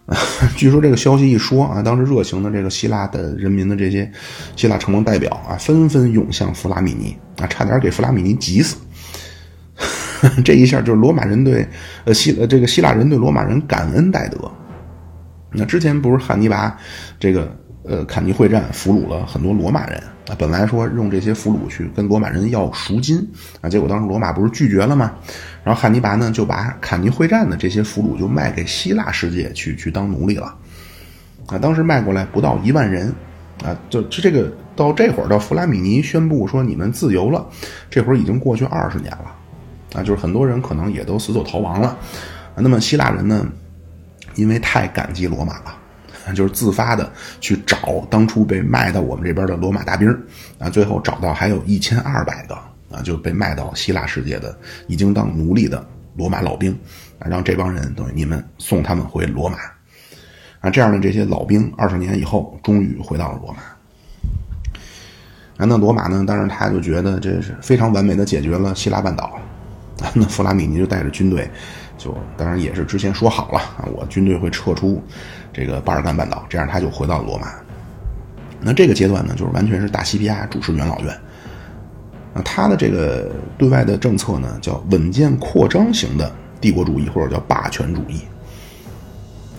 [0.56, 4.10] 据说这个消息一说啊，当时热情的这个希腊的人民的这些
[4.56, 8.76] 希腊城邦代表啊，纷纷涌向弗拉米尼啊，差点给弗拉米尼急死。
[10.44, 11.66] 这一下就是罗马人对
[12.04, 14.50] 呃希呃这个希腊人对罗马人感恩戴德。
[15.52, 16.76] 那之前不是汉尼拔，
[17.18, 23.18] 这个呃坎尼会战俘虏了很多罗马人啊，本来说用这些俘虏去跟罗马人要赎金
[23.60, 25.12] 啊，结果当时罗马不是拒绝了吗？
[25.64, 30.54] 然后汉尼拔呢就把坎尼会战的这些俘虏就卖给希腊世界去去当奴隶了
[31.46, 33.12] 啊，当时卖过来不到一万人
[33.64, 37.44] 啊，就就这个到这会儿到弗拉米尼宣布说你们自由了，
[37.90, 39.34] 这会儿已经过去二十年了
[39.94, 41.98] 啊，就是很多人可能也都死走逃亡了，
[42.56, 43.46] 那么希腊人呢？
[44.36, 45.76] 因为太感激罗马了，
[46.34, 50.08] 就是自发的去找当初被卖到我们这边的罗马大兵
[50.58, 52.54] 啊，最后找到还有一千二百个
[52.90, 54.56] 啊，就被卖到希腊世界的
[54.86, 55.84] 已经当奴隶的
[56.16, 56.72] 罗马老兵
[57.18, 59.58] 啊，让这帮人等于你们送他们回罗马
[60.60, 63.62] 啊，这样的这些老兵二十年以后终于回到了罗马
[65.56, 69.38] 啊，那罗马呢，当然他就觉得这是非常完美的解决了希腊半岛，
[70.14, 71.50] 那弗拉米尼就带着军队。
[71.98, 75.00] 就当然也是之前说好了啊，我军队会撤出
[75.52, 77.52] 这个巴尔干半岛，这样他就回到了罗马。
[78.60, 81.14] 那这个阶段呢，就是完全是大西皮亚主持元老院。
[82.34, 88.20] 那他的这个对外的政策呢，叫稳健扩张型的帝国主义，或者叫霸权主义。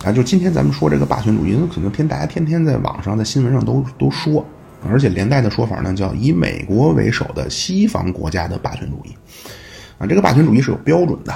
[0.04, 4.44] 啊，就今天咱们说这个霸权主义，可能天大家天天在网上在新闻上都都说，
[4.90, 9.14] 而且连带的说法呢，叫以美国为首的西方国家的霸权主义。
[9.98, 11.32] 啊，这个霸权主义是有标准的。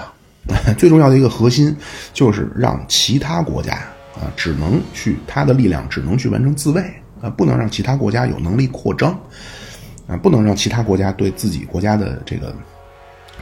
[0.78, 1.76] 最重要的一个核心
[2.14, 3.78] 就是让其他国家
[4.20, 6.82] 啊，只能去他的力量只能去完成自卫
[7.20, 9.18] 啊，不能让其他国家有能力扩张
[10.06, 12.54] 啊，不能让其他国家对自己国家的这个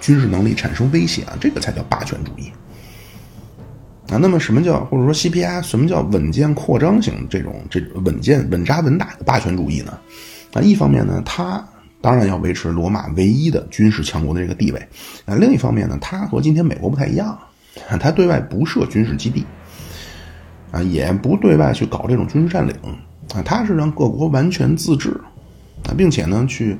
[0.01, 2.53] 军事能力产生威胁啊，这个才叫霸权主义
[4.11, 4.19] 啊。
[4.21, 9.99] 那么什么叫或者说 CPI 什么叫稳健扩张型这种这稳健稳扎稳打的霸权主义呢？
[10.53, 11.65] 啊，一方面呢，它。
[12.03, 14.79] 当然要维持罗马唯一的军事强国的这个地位，
[15.25, 17.37] 啊，另一方面呢，它和今天美国不太一样，
[17.99, 19.45] 他对外不设军事基地，
[20.73, 22.75] 啊，也不对外去搞这种军事占领，
[23.35, 25.11] 啊，他是让各国完全自治，
[25.89, 26.77] 啊，并且呢，去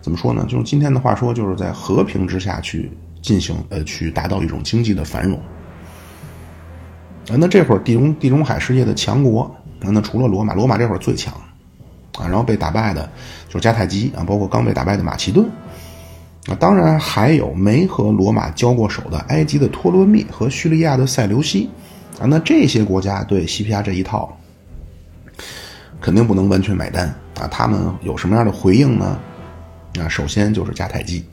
[0.00, 0.44] 怎么说呢？
[0.48, 2.90] 就用今天的话说，就是在和平之下去
[3.22, 5.38] 进行，呃，去达到一种经济的繁荣。
[7.30, 9.42] 啊，那这会儿地中地中海世界的强国
[9.82, 11.32] 啊，那除了罗马，罗马这会儿最强，
[12.18, 13.08] 啊，然后被打败的
[13.48, 15.46] 就是迦太基啊，包括刚被打败的马其顿。
[16.48, 21.68] 啊，当然还有没和罗马交过手的埃及的托勒密和叙利亚的塞琉西，
[22.18, 24.36] 啊，那这些国家对西皮亚这一套
[26.00, 27.06] 肯定不能完全买单
[27.38, 27.46] 啊。
[27.48, 29.18] 他们有什么样的回应呢？
[30.00, 31.24] 啊，首先就是迦太基，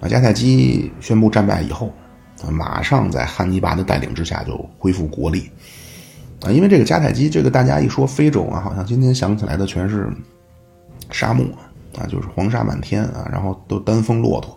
[0.00, 1.92] 啊，迦太基宣布战败以后，
[2.42, 5.50] 啊，马上在汉尼拔的带领之下就恢复国力，
[6.42, 10.08] 啊，因为这个迦太基，这个大家一说非洲啊，好像今天想起来的全是
[11.10, 11.44] 沙漠。
[11.98, 14.56] 啊，就是黄沙满天啊，然后都单峰骆驼，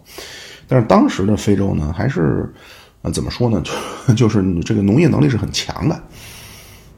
[0.68, 2.54] 但是当时的非洲呢，还是
[3.02, 3.62] 啊怎么说呢？
[4.16, 6.04] 就是这个农业能力是很强的，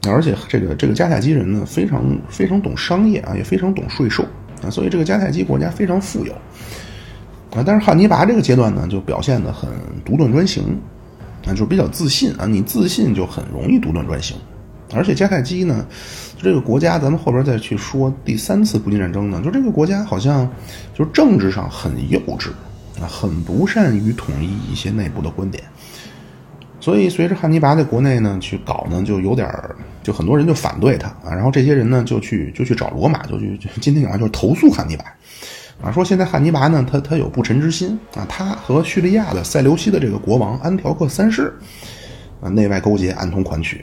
[0.06, 4.22] 而且这个这个迦太基人呢，非常非常懂商业啊，也非常懂税收
[4.62, 6.32] 啊，所以这个迦太基国家非常富有
[7.54, 7.62] 啊。
[7.64, 9.70] 但是汉尼拔这个阶段呢，就表现的很
[10.04, 10.78] 独断专行
[11.46, 14.36] 啊，就比较自信啊，你自信就很容易独断专行。
[14.94, 15.86] 而且迦太基呢，
[16.36, 20.48] 就这个国家，咱们后边再去说第三次布匿战争呢，就这个国家好像
[20.92, 22.50] 就政治上很幼稚
[23.00, 25.64] 啊，很不善于统一一些内部的观点。
[26.84, 35.06] 所以随着汉尼拔在国内呢去搞呢，就有点儿就很多人就反对他啊，然后这些人呢就去就去找罗马，就去今天讲就是投诉汉尼拔
[35.82, 41.50] 啊，说现在汉尼拔呢他他有不臣之心啊，他和叙利亚的塞琉西的这个国王安条克三世
[42.42, 43.82] 啊内外勾结，暗通款曲。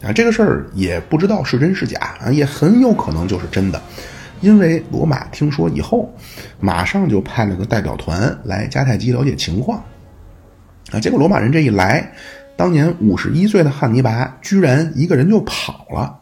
[0.00, 3.82] 啊，这个事儿也不知道是真是假啊，也很有可能就是真的，
[4.40, 6.08] 因为罗马听说以后，
[6.60, 9.82] 马上就派了个代表团来迦太基了解情况。
[10.92, 12.12] 啊，结果罗马人这一来，
[12.56, 16.18] 当年五十一岁的汉尼拔居然一个人就跑了，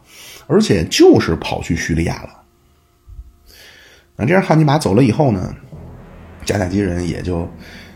[0.47, 2.29] 而且就是跑去叙利亚了。
[4.17, 5.55] 啊，这样汉尼拔走了以后呢，
[6.45, 7.47] 迦太基人也就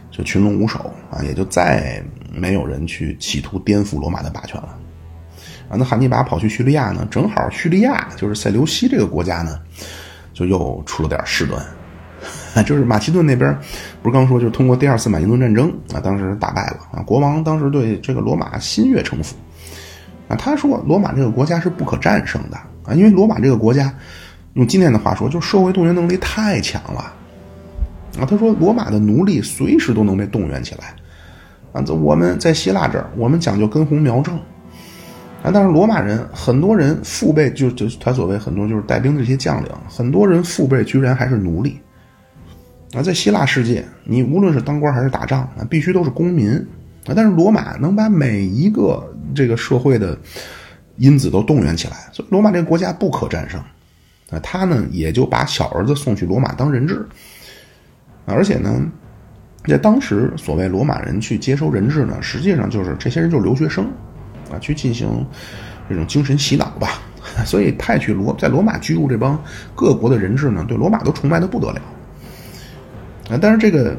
[0.09, 4.77] 就群龙无首啊，也就再没有人去企图颠覆罗马的霸权了。
[5.67, 9.59] 啊，那汉尼拔跑去叙利亚呢，正好叙利亚就是塞琉西这个国家呢，
[10.33, 11.61] 就又出了点事端。
[12.65, 13.57] 就是马其顿那边，
[14.01, 19.35] 不是刚说，就是通过第二次马其顿战争啊，当时打败了啊，国王当时对这个罗马心悦诚服
[20.27, 23.93] 啊，他说罗马这个国家是不可战胜的啊，因为罗马这个国家
[24.55, 26.99] 用今天的话说，就社会动员能力太强了
[28.19, 28.25] 啊。
[28.29, 30.93] 他说罗马的奴隶随时都能被动员起来
[31.71, 34.35] 啊，这我们在希腊这儿，我们讲究根红苗正。
[35.43, 41.79] 啊，但是罗马人很多人父辈就就他所谓很多就是带兵的这些将领，很多人父辈居然还是奴隶。
[42.93, 46.51] 啊，在希腊世界，你无论是当官还是打仗啊，必须都是公民
[47.05, 47.13] 啊。
[47.15, 49.01] 但是罗马能把每一个
[49.33, 50.17] 这个社会的
[50.97, 53.59] 因子都动员起来，所以罗马这个国家不可战胜。
[54.29, 57.05] 啊，他呢也就把小儿子送去罗马当人质。
[58.25, 58.81] 而且呢，
[59.65, 63.85] 在当时所谓罗马人去接收人质呢，实际上就是这些人就是留学生。
[64.51, 65.25] 啊，去进行
[65.87, 66.99] 这种精神洗脑吧，
[67.45, 69.41] 所以派去罗在罗马居住这帮
[69.73, 71.81] 各国的人质呢，对罗马都崇拜的不得了。
[73.39, 73.95] 但是这个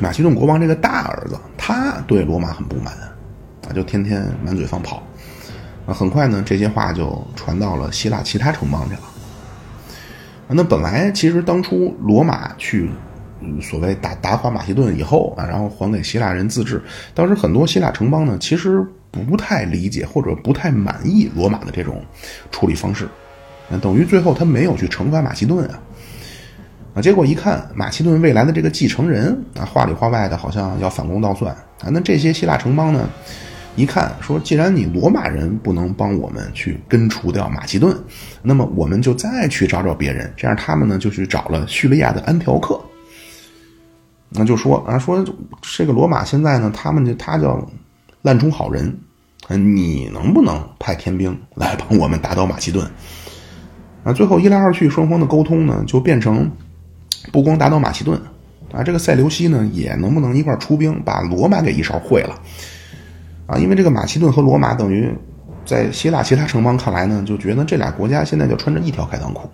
[0.00, 2.94] 马其顿国王这个大儿子，他对罗马很不满，
[3.68, 5.02] 啊，就天天满嘴放炮。
[5.86, 9.02] 啊，很快呢，这些话就传到了希腊其他城邦去了。
[10.48, 12.90] 那本来其实当初罗马去。
[13.60, 16.80] 所谓打打垮马其顿以后啊，然后还给希腊人自治。
[17.12, 22.04] 当时很多希腊城邦呢，其实不太理解或者不太满意罗马的这种
[22.52, 23.08] 处理方式，
[23.68, 25.80] 那等于最后他没有去惩罚马其顿啊。
[26.94, 31.88] 啊，结果一看马其顿未来的这个继承人啊，话里话外的好像要反攻倒算啊。
[31.90, 33.08] 那这些希腊城邦呢，
[33.76, 37.96] 一看说，既然你罗马人不能帮我们去根除掉马其顿，
[38.42, 40.30] 那么我们就再去找找别人。
[40.36, 42.78] 这样他们呢就去找了叙利亚的安条克。
[44.28, 45.24] 那就说啊，说
[45.62, 47.66] 这个罗马现在呢，他们就他叫
[48.20, 48.94] 滥充好人，
[49.48, 52.86] 你能不能派天兵来帮我们打倒马其顿？
[54.04, 56.50] 啊，最后一来二去，双方的沟通呢，就变成
[57.30, 58.20] 不光打倒马其顿，
[58.72, 62.40] 啊，这个塞琉西呢，也能不能一块出兵把罗马给一勺烩了？
[63.46, 65.08] 啊，因为这个马其顿和罗马等于
[65.64, 69.48] 在希腊其他城邦看来呢，就觉得这俩国家现在就穿着一条开裆裤。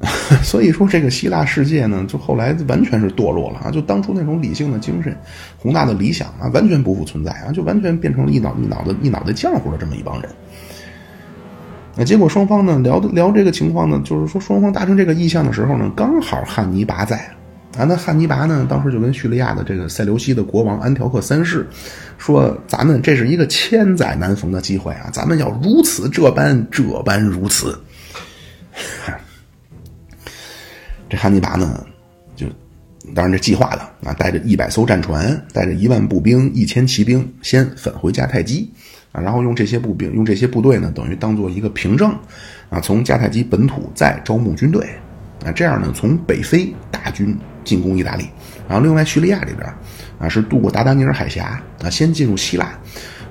[0.44, 3.70] 所以说，这个希腊世界呢，就后来完全是堕落了啊！
[3.70, 5.16] 就当初那种理性的精神、
[5.58, 7.50] 宏大的理想啊，完全不复存在啊！
[7.50, 10.30] 就完全变成了一脑一脑的一脑袋浆糊的这么一帮人。
[11.98, 17.16] 那结果双方呢聊的聊这个情况呢，就是说双方达成这个意向的时候呢，刚好汉尼拔在。
[17.76, 21.64] 啊，那汉尼拔呢，当时就跟叙利亚的这个塞琉西的国王安条克三世
[22.16, 27.78] 说：“咱们这是一个千载难逢的机会啊，咱们要如此这般这般如此。
[31.08, 31.84] ”这汉尼拔呢，
[32.34, 32.46] 就
[33.14, 38.68] 当然这计划的啊，带着一百艘战船，带着一万步兵、一千骑兵，先返回迦太基。
[39.20, 42.14] 然后用这些步兵、用这些部队呢，等于当做一个凭证
[42.70, 44.86] 啊，从迦太基本土再招募军队
[45.44, 48.28] 啊，这样呢，从北非大军进攻意大利，
[48.68, 49.66] 然后另外叙利亚这边
[50.18, 52.78] 啊，是渡过达达尼尔海峡啊，先进入希腊，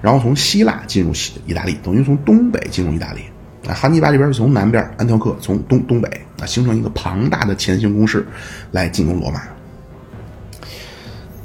[0.02, 3.22] 然后从希腊进入西意大利，等于从东北进入意大利。
[3.68, 6.08] 啊，汉尼拔这边是从南边，安条克从东东北
[6.40, 8.26] 啊，形成一个庞大的前行攻势，
[8.72, 9.42] 来进攻罗马。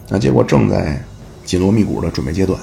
[0.08, 1.02] 那结果正在
[1.44, 2.60] 紧锣密鼓的准备阶段，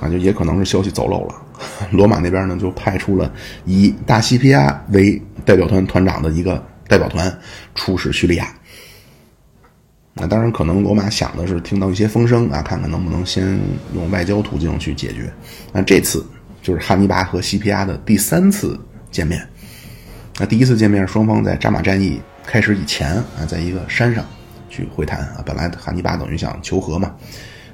[0.00, 1.34] 啊，就也可能是消息走漏了。
[1.92, 3.32] 罗马那边呢，就派出了
[3.64, 7.32] 以大西皮亚为代表团团长的一个代表团
[7.74, 8.48] 出使叙利亚。
[10.14, 13.58] 那当然，可能罗马想的是听到一些风声啊，看看能不能先
[13.94, 15.32] 用外交途径去解决。
[15.72, 16.24] 那这次。
[16.62, 18.80] 就是汉尼拔和西皮亚的第三次
[19.10, 19.46] 见面。
[20.38, 24.24] 那第一次见面，双方在扎马战役开始以前啊，在一个山上
[24.70, 25.42] 去会谈啊。
[25.44, 27.14] 本来汉尼拔等于想求和嘛。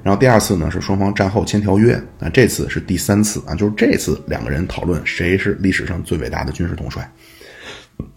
[0.02, 2.28] 然后第二次呢，是双方战后签条约啊。
[2.32, 7.10] 这次是第三次啊，就是这次两个人讨论谁是历史上最伟大的军事统帅。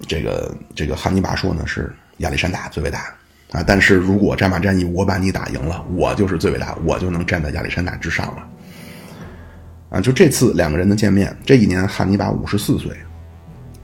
[0.07, 3.13] 这个这个汉尼拔说呢是亚历山大最伟大
[3.51, 8.47] 啊，但是如果战马战役我把你打赢了，我就是最伟大，我就能站在亚历山大之上了。
[9.89, 12.91] 啊，就这次两个人的见面，这一年汉尼拔五十四岁，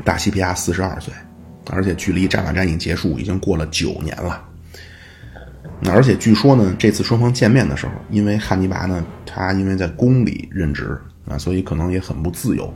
[0.04, 1.14] 大西皮亚四十二岁，
[1.70, 4.49] 而且距离战马战役结束已经过了九年了。
[5.80, 12.74] 那而且据说呢，这次双方见面的时候，因为汉尼拔呢，他因为在宫里任职啊，所以可能也很不自由。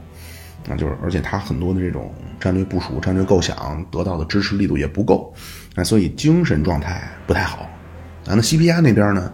[0.69, 5.33] 啊，就是而且他很多的这种战略部署、战略构想得到的支持力度也不够，
[5.75, 7.63] 啊，所以精神状态不太好。
[8.25, 9.33] 啊，那西皮亚那边呢，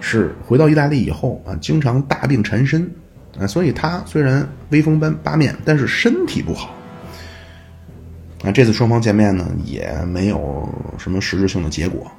[0.00, 2.90] 是回到意大利以后啊，经常大病缠身。
[3.38, 6.74] 啊，所以他虽然威风八八面，但是身体不好。
[8.42, 12.10] 啊，这次双方见面呢，也没有什么实质性的结果。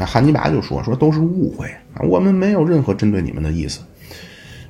[0.00, 3.80] 啊，汉尼拔就说说都是误会啊，我们没有任何针对你们的意思。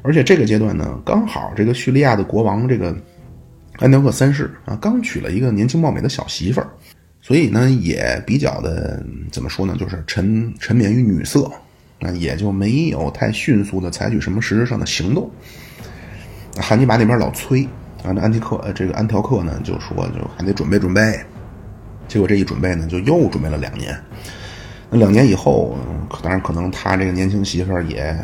[0.02, 2.96] 而且这个阶段呢，刚好这个叙利亚的国王这个
[3.78, 6.66] 安条克三世啊，刚娶了一个年轻貌美的小媳妇儿，
[7.20, 11.50] 所以呢，也比较的怎么说呢，就是沉沉湎于女色，
[11.98, 15.30] 那也就没有太迅速的采取什么实质上的行动。
[16.56, 17.62] 汉尼拔那边老催
[18.02, 21.20] 啊，那安提克呃，这个安条克呢就说就还得准备准备，
[22.08, 23.94] 结果这一准备呢就又准备了两年。
[24.90, 25.76] 那两年以后，
[26.22, 28.16] 当然可能他这个年轻媳妇儿也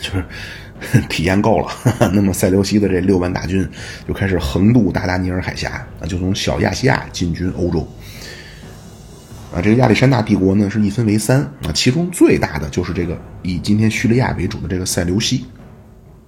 [0.00, 0.24] 就是
[1.08, 1.68] 体验够了，
[2.12, 3.66] 那么塞琉西的这六万大军
[4.06, 7.86] 就开始横渡达达尼尔海峡啊，就从小亚细亚进军欧洲。
[9.54, 15.46] 啊，这个亚历山大帝国呢是一分为三啊，其中最大的就是这个以今天叙利亚为主的这个塞琉西。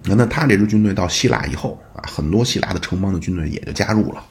[0.04, 4.24] 那那他这支军队到希腊以后啊，很多希腊的城邦的军队也就加入了，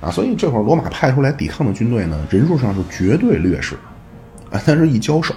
[0.00, 3.76] 啊，所以这会儿罗马派出来抵抗的军队呢，人数上是绝对劣势，
[4.50, 5.34] 啊，但是一交手，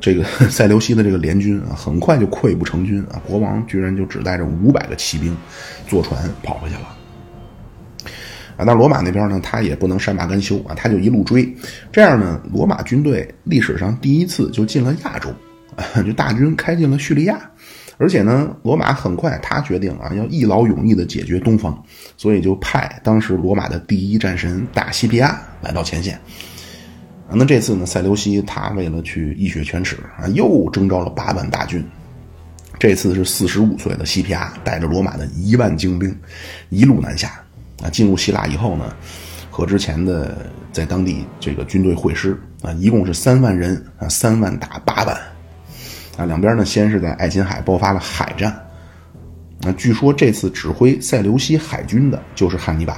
[0.00, 5.36] 这个 塞琉西的这个联军啊，很快就溃不成军啊，国王居然就只带着五百个骑兵
[5.86, 6.88] 坐船跑回去了，
[8.56, 11.54] 啊，那罗马那边呢，他也不能善罢甘休啊，他就一路追，
[11.92, 15.32] 这样呢，罗马军队历史上第一次就进了亚洲，
[16.02, 17.38] 就大军开进了叙利亚。
[17.96, 21.80] 而且呢，罗马很快他决定啊，要一劳永逸的解决东方，
[22.16, 26.18] 所以就派当时罗马的第一战神大西庇亚来到前线。
[27.30, 31.84] 那这次呢，塞琉西他为了去一雪前耻啊，又征召了八万大军。
[32.78, 36.14] 这次是四十五岁的西皮亚带着罗马的一万精兵，
[36.68, 37.32] 一路南下。
[37.82, 38.94] 啊，进入希腊以后呢，
[39.50, 45.16] 和之前的在当地这个军队会师啊，一共是三万人啊，三万打八万。
[46.16, 48.54] 啊，两边呢，先是在爱琴海爆发了海战。
[49.60, 52.94] 那据说这次指挥塞琉西海军的就是汉尼拔。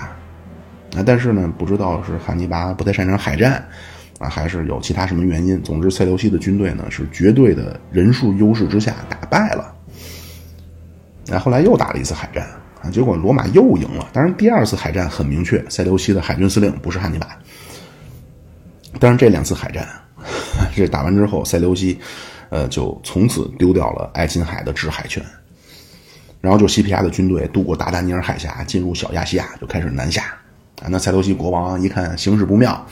[0.95, 3.67] 啊，但是呢，不知道是汉尼拔不太擅长海战，
[4.19, 5.63] 啊，还是有其他什么原因。
[5.63, 9.75] 总之，塞琉西的军队呢是绝对的人数优势之下打败了。
[11.27, 12.47] 那后来又打了一次海战，
[12.83, 14.09] 啊，结果罗马又赢了。
[14.13, 17.39] 当然，第二次海战很明确，塞琉西的海军司令不是汉尼拔。
[18.99, 19.87] 当然，这两次海战，
[20.75, 21.99] 这打完之后，塞琉西。
[22.49, 25.21] 呃，就从此丢掉了爱琴海的制海权，
[26.41, 30.23] 然后就西皮亚的军队渡过达达尼尔海峡，进入小亚细亚，就开始南下。
[30.81, 32.87] 啊，那塞琉西国王一看形势不妙，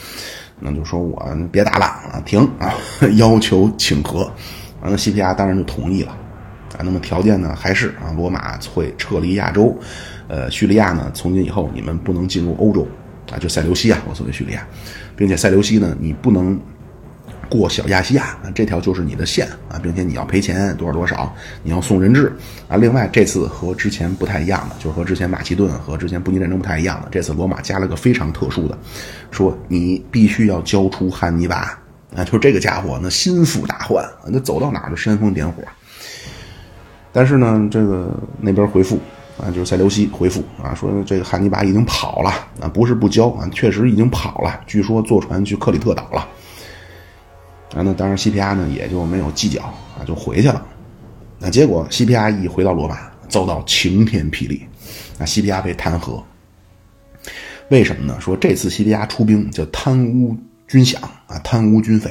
[0.64, 2.72] 那就说我别打了啊，停啊，
[3.16, 4.22] 要求请和。
[4.80, 6.10] 啊，那西皮亚当然就同意了。
[6.76, 9.78] 啊，那么条件呢，还是啊，罗马会撤离亚洲，
[10.26, 12.88] 呃，叙利亚呢，从今以后你们不能进入欧洲，
[13.30, 14.66] 啊，就塞琉西啊，我所谓叙利亚，
[15.14, 16.58] 并且塞琉西呢，你不能。
[17.48, 22.32] 过小亚细亚，这条就是你的线啊，并且你要赔钱多少多少，你要送人质
[22.68, 22.76] 啊。
[22.76, 28.78] 另外，这次和之前不太一样的，就是和之前马其顿和之前布匿战争不太一样的，这次罗马加了个非常特殊的，
[29.30, 31.78] 说你必须要交出汉尼拔
[32.16, 35.62] 啊，就这个家伙那心腹大患，那走到哪儿就煽风点火。
[37.12, 38.98] 但是呢，这个那边回复
[39.38, 42.30] 啊，就是塞琉西回复啊，说这个汉尼拔已经跑了
[42.60, 46.26] 啊，不是不交啊，确实已经跑了，据说坐船去克里特岛了。
[47.74, 50.64] 啊，那当然，西皮亚呢也就没有计较啊，就回去了。
[51.40, 52.96] 那结果西皮亚一回到罗马，
[53.28, 54.62] 遭到晴天霹雳，
[55.18, 56.22] 啊，西皮亚被弹劾。
[57.70, 58.16] 为什么呢？
[58.20, 60.36] 说这次西皮亚出兵叫贪污
[60.68, 60.96] 军饷
[61.26, 62.10] 啊，贪污军费。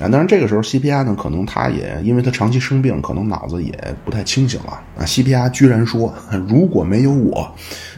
[0.00, 3.72] 啊，当然这个时候西皮亚呢，可能他也因为他长期生病，可能脑子也
[4.04, 4.80] 不太清醒了。
[4.96, 6.12] 啊，西皮亚居然说，
[6.48, 7.52] 如果没有我，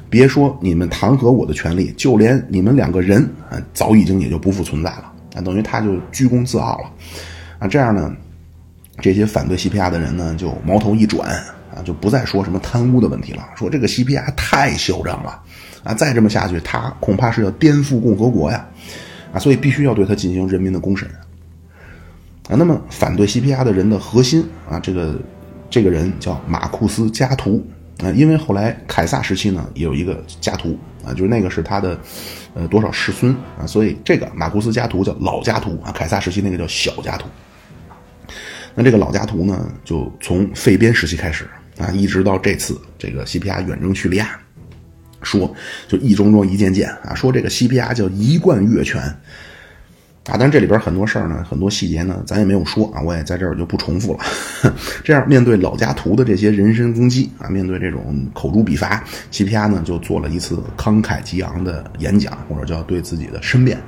[0.08, 5.12] 别说你们弹劾我的权利，就连你们两个人啊，早已经也就不复存在了。
[5.42, 6.90] 等于他就居功自傲了，
[7.58, 8.12] 啊，这样呢，
[9.00, 11.28] 这些反对西皮亚的人呢，就矛头一转，
[11.74, 15.40] 啊，就不再说什么贪污的问题了，说这个西皮亚太嚣张了，
[15.82, 18.66] 啊，再这么下去，他恐怕是要颠覆共和国呀，
[19.32, 21.08] 啊，所以必须要对他进行人民的公审，
[22.48, 25.20] 啊，那么反对西皮亚的人的核心啊，这个
[25.70, 27.64] 这个人叫马库斯加图。
[28.04, 31.98] 啊，因为后来凯撒时期呢，也有一个家图啊，就是那个是他的，
[32.54, 37.28] 呃，多少世孙啊，所以这个马库斯家图叫老家徒啊，凯撒时期那个叫小家徒。
[38.74, 41.48] 那这个老家徒呢，就从废边时期开始
[41.78, 44.38] 啊，一直到这次这个西皮亚远征叙利亚，
[45.22, 45.54] 说
[45.86, 49.00] 就一桩桩一件件啊，说这个西皮亚叫一贯越权。
[50.28, 54.18] 啊，但这里边很多事儿呢，很多细节呢，咱也没有说啊，我也在这儿就不重复了。
[55.04, 63.78] 这样面对老家图的这些人身攻击啊，面对这种口诛笔伐，西皮亚呢就做了一次慷慨激昂的演讲，或者叫对自己的申辩。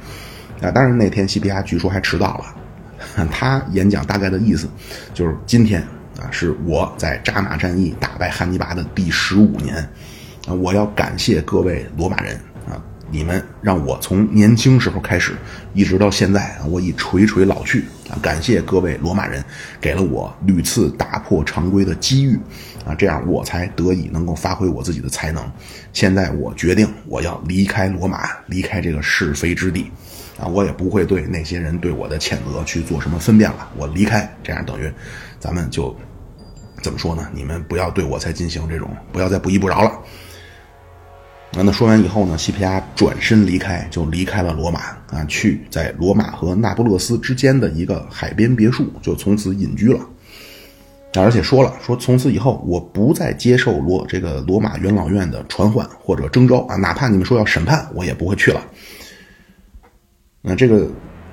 [0.60, 3.26] 啊，当然那天西皮亚据说还迟到了。
[3.32, 4.68] 他演讲大概的意思
[5.14, 5.80] 就是今天
[6.20, 9.76] 啊是我在扎马战役打败汉尼拔的第十五年
[10.46, 12.38] 啊，我要感谢各位罗马人。
[13.10, 15.34] 你们让我从年轻时候开始，
[15.72, 18.18] 一直到现在，我已垂垂老去啊！
[18.20, 19.42] 感谢各位罗马人，
[19.80, 22.38] 给了我屡次打破常规的机遇
[22.84, 25.50] 啊，这样我才得以能够发挥我自己的才能。
[25.92, 29.90] 现在我决定，我要离开罗马，离开这个是非之地
[30.38, 30.46] 啊！
[30.46, 33.70] 我也不会对那些人对我的谴责去做什么分辨了。
[33.76, 34.92] 我离开，这样等于
[35.40, 35.96] 咱们就
[36.82, 37.26] 怎么说呢？
[37.32, 39.92] 你们不要对我再进行这种，不要再不依不饶了。
[41.50, 44.80] 那那说完以后呢，西皮亚转身离开，就离开了罗马
[45.10, 49.98] 啊，去在罗马和那不勒斯之间的一个海边别墅，就从此隐居了。
[51.14, 58.62] 而且说了，说从此以后我不再接受罗这个罗马元老院的传唤或者征召啊，哪怕你们说要审判，我也不会去了。
[60.42, 60.88] 那这个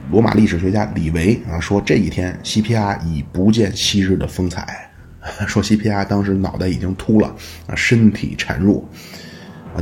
[0.09, 4.89] 罗马历史学家李维啊说，这一天西皮亚已不见昔日的风采，
[5.45, 7.35] 说西皮亚当时脑袋已经秃了
[7.67, 8.83] 啊，身体孱弱。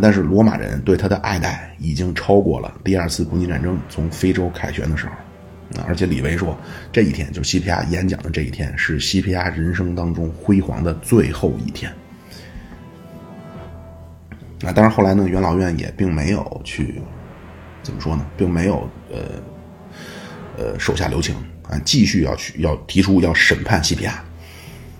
[0.01, 5.11] 但是罗马人对他的爱戴已经超过了第二次布匿战争从非洲凯旋的时候，
[5.79, 5.85] 啊！
[5.87, 6.57] 而且李维说，
[6.91, 11.91] 这一天就是西皮亚演讲的这一天，是西皮亚人生当中辉煌的最后一天。
[14.65, 14.71] 啊！
[14.71, 17.01] 当然后来呢，元老院也并没有去
[17.83, 19.19] 怎么说呢，并没有呃
[20.57, 21.35] 呃手下留情
[21.69, 24.13] 啊，继续要去要提出要审判西皮亚。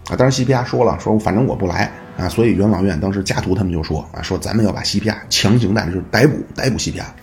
[0.10, 0.16] 啊！
[0.16, 1.91] 当然西皮亚说了，说反正我不来。
[2.18, 7.14] 啊，所以元老院当时家图他们就说啊，说咱们要把西皮亚强行带，就是逮捕逮捕西皮亚。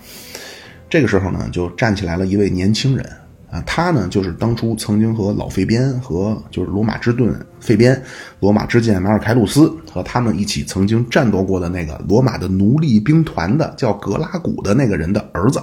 [0.89, 3.05] 这个时候呢，就站起来了一位年轻人
[3.49, 8.01] 啊，他呢就是当初曾经和老费边和就是罗马之盾费边、
[8.41, 15.59] 罗马之剑马尔凯鲁斯和他们一起曾经战斗过的那个罗马的奴隶兵团的叫格拉古的那个人的儿子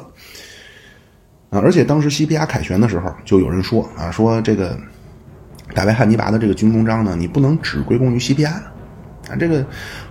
[1.50, 1.60] 啊。
[1.60, 4.74] 而且当时西皮亚凯旋的时候，就有人说啊，说这个
[5.74, 8.62] 打败汉尼拔的这个军功章呢，你不能只归功于西皮亚。
[9.28, 9.64] 啊，这个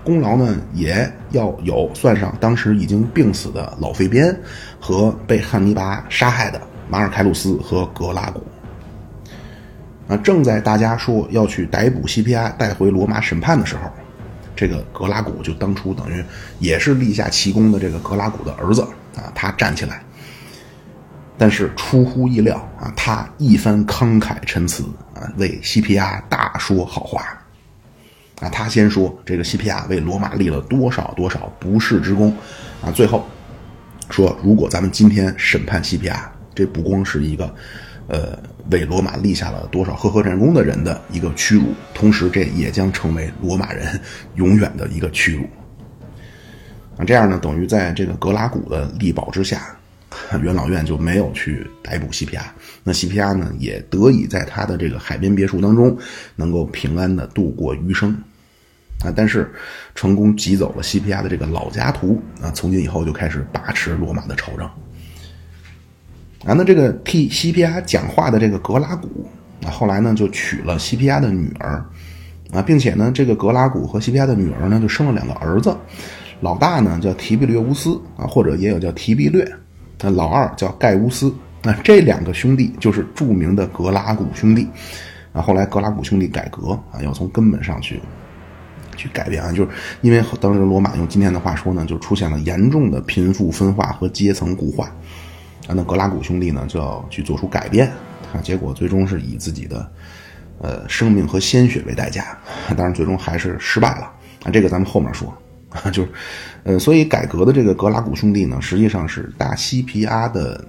[0.03, 4.37] 功劳呢，也要有算上当时已经病死的老费边
[4.79, 8.43] 和被汉尼拔杀害的马尔凯鲁斯和格拉古。
[10.07, 13.91] 啊，正在大家说要去逮捕西皮亚带回罗马审判的时候，
[14.55, 16.23] 这个格拉古就当初等于
[16.59, 18.81] 也是立下奇功的这个格拉古的儿子
[19.17, 20.01] 啊，他站起来，
[21.37, 27.36] 但是出乎意料啊，他一番慷慨陈词啊，为西皮亚大说好话。
[28.39, 32.35] 啊，他先说这个西皮亚为罗马立了多少多少不世之功，
[32.81, 33.25] 啊，最后
[34.11, 37.55] 说如果咱们今天审判西皮亚，这不光是一个，
[38.07, 38.37] 呃，
[38.69, 43.99] 为罗马立下了多少赫赫战功的人的一个屈辱，同时这也将成为罗马人
[44.35, 45.43] 永远的一个屈辱。
[46.97, 49.75] 啊，这样呢，等于在这个格拉古的力保之下，
[50.41, 52.53] 元老院就没有去逮捕西皮亚。
[52.83, 55.97] 那西皮亚呢，也得以在他的这个海边别墅当中，
[56.35, 58.15] 能够平安的度过余生。
[59.03, 59.51] 啊，但是
[59.95, 64.65] 成功挤走了西皮亚的这个老家徒啊，从今以后就开始把持罗马的朝政。
[66.45, 69.29] 啊，那这个替西皮亚讲话的这个格拉古
[69.65, 71.85] 啊，后来呢就娶了西皮亚的女儿。
[72.53, 75.75] 啊，并且呢，这个格拉古和西皮亚的女儿呢，就生了两个儿子，
[76.39, 79.45] 老大呢叫提比略乌斯啊，或者也有叫提比略，
[79.99, 81.29] 那老二叫盖乌斯，
[81.61, 84.65] 那这两个兄弟就是著名的格拉古兄弟，
[85.33, 87.99] 啊，后来格拉古兄弟改革啊，要从根本上去
[88.97, 89.69] 去改变啊，就是
[90.01, 94.87] 因为当时罗马用今天的话说呢，就出现了严重的贫富分化和阶层固化，
[95.67, 97.87] 啊，那格拉古兄弟呢就要去做出改变
[98.33, 99.89] 啊，结果最终是以自己的。
[100.59, 102.35] 呃，生命和鲜血为代价，
[102.69, 104.11] 当然最终还是失败了
[104.43, 104.49] 啊。
[104.51, 105.31] 这个咱们后面说
[105.69, 106.09] 啊，就是，
[106.63, 110.65] 呃，所以改革的这个格拉古兄弟呢，实际上是大西皮阿的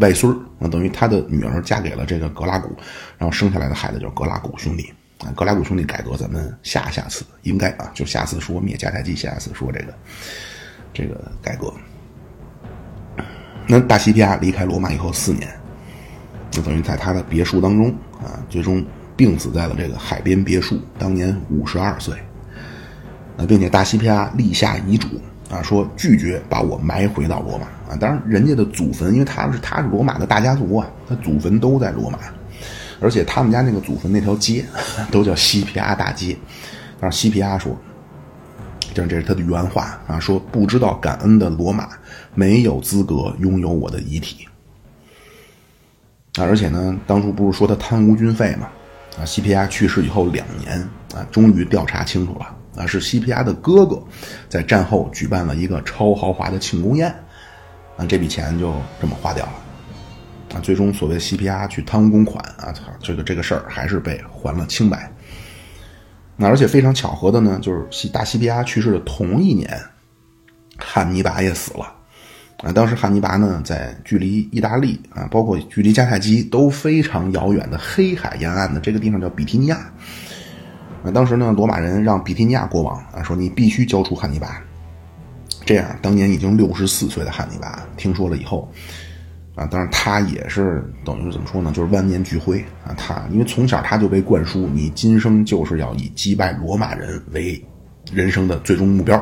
[0.00, 0.30] 外孙
[0.60, 2.76] 儿，等于他的女儿嫁给了这个格拉古，
[3.16, 5.32] 然后生下来的孩子叫格拉古兄弟啊。
[5.36, 9.94] 格拉古兄弟改革，咱们下下次应该啊，就下次说灭迦太基，下次说这个
[10.92, 11.72] 这个改革。
[13.66, 15.48] 那大西皮阿离开罗马以后四年，
[16.50, 17.94] 就等于在他的别墅当中。
[18.18, 22.14] 啊，最终病死在了这个海边别墅，当年五十二岁。
[23.36, 25.06] 啊，并且大西皮亚立下遗嘱
[25.48, 27.96] 啊，说拒绝把我埋回到罗马啊。
[28.00, 32.18] 当然，人家的祖坟，因为他是他是罗马的大家族啊，他祖坟都在罗马，
[33.00, 34.64] 而且他们家那个祖坟那条街
[35.10, 36.36] 都叫西皮阿大街。
[37.00, 37.76] 但是西皮阿说，
[38.94, 41.90] 这这是他的原话啊，说不知道感恩的罗马
[42.34, 44.46] 没有资格拥有我的遗体。
[46.36, 48.68] 啊，而且呢，当初不是说他贪污军费吗？
[49.20, 50.80] 啊，西皮亚去世以后两年，
[51.14, 54.00] 啊，终于调查清楚了，啊，是西皮亚的哥哥，
[54.48, 57.08] 在战后举办了一个超豪华的庆功宴，
[57.96, 59.52] 啊，这笔钱就这么花掉了，
[60.54, 65.10] 啊，最终所谓西皮亚去贪污公款，啊，操，这个这个事儿还是被还了清白。
[66.36, 69.78] 那而且非常巧合的呢，就是西大西皮亚去世的同一年，
[70.78, 71.94] 汉尼拔也死了。
[72.58, 79.76] 啊，当时汉尼拔呢，在距离意大利啊，包括距离迦太基都非常遥远的黑海沿岸的这个地方叫比提尼亚。
[81.04, 84.60] 啊，当时呢，罗马人让比提尼亚国王啊，说你必须交出汉尼拔。
[85.64, 88.72] 这样，当年已经六十四岁的汉尼拔听说了以后，
[89.58, 92.94] 啊，当然他也是等于是怎么说呢，就是万念俱灰啊。
[92.96, 97.60] 他因为从小他就被灌输，你今生就是要以击败罗马人为
[98.12, 99.16] 人生的最终目标。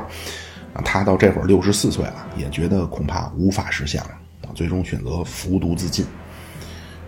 [0.74, 4.11] 啊他到这会儿六十四岁了，也觉得恐怕无法实现了，
[4.43, 6.05] 啊，最终选择服毒自尽。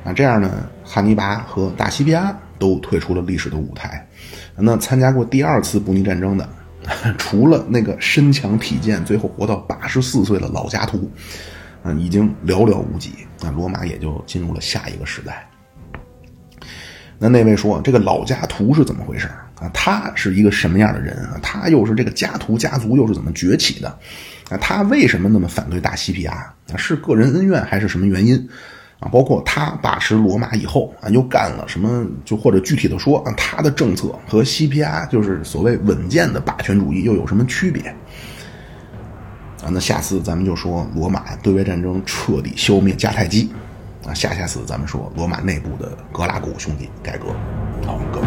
[0.05, 4.09] 啊，这样呢，汉尼拔和大西庇阿都退出了历史的舞台。
[4.57, 6.49] 那参加过第二次布匿战争的，
[7.19, 11.11] 除了那个身强体健、最后活到八十四岁的老加图，
[11.97, 13.13] 已经寥寥无几。
[13.41, 15.49] 那罗马也就进入了下一个时代。
[17.21, 19.29] 那那位说，这个老家图是怎么回事？
[19.61, 21.39] 啊，他是一个什么样的人啊？
[21.43, 23.89] 他又是这个家图家族又是怎么崛起的？
[24.51, 26.55] 啊，他为什么那么反对大西皮亚？
[26.73, 28.49] 啊，是个人恩怨还是什么原因？
[29.01, 32.07] 啊，包括他把持罗马以后啊，又干了什么？
[32.25, 37.93] 就或者具体的说啊，他的政策和西皮亚就是所谓稳健的霸权主义又有什么区别？
[39.63, 43.51] 啊，那下次咱们就说罗马对外战争彻底消灭迦太基。
[44.07, 47.27] 啊，下下次咱们说罗马内部的格拉古兄弟改革。
[47.85, 48.27] 好，各位。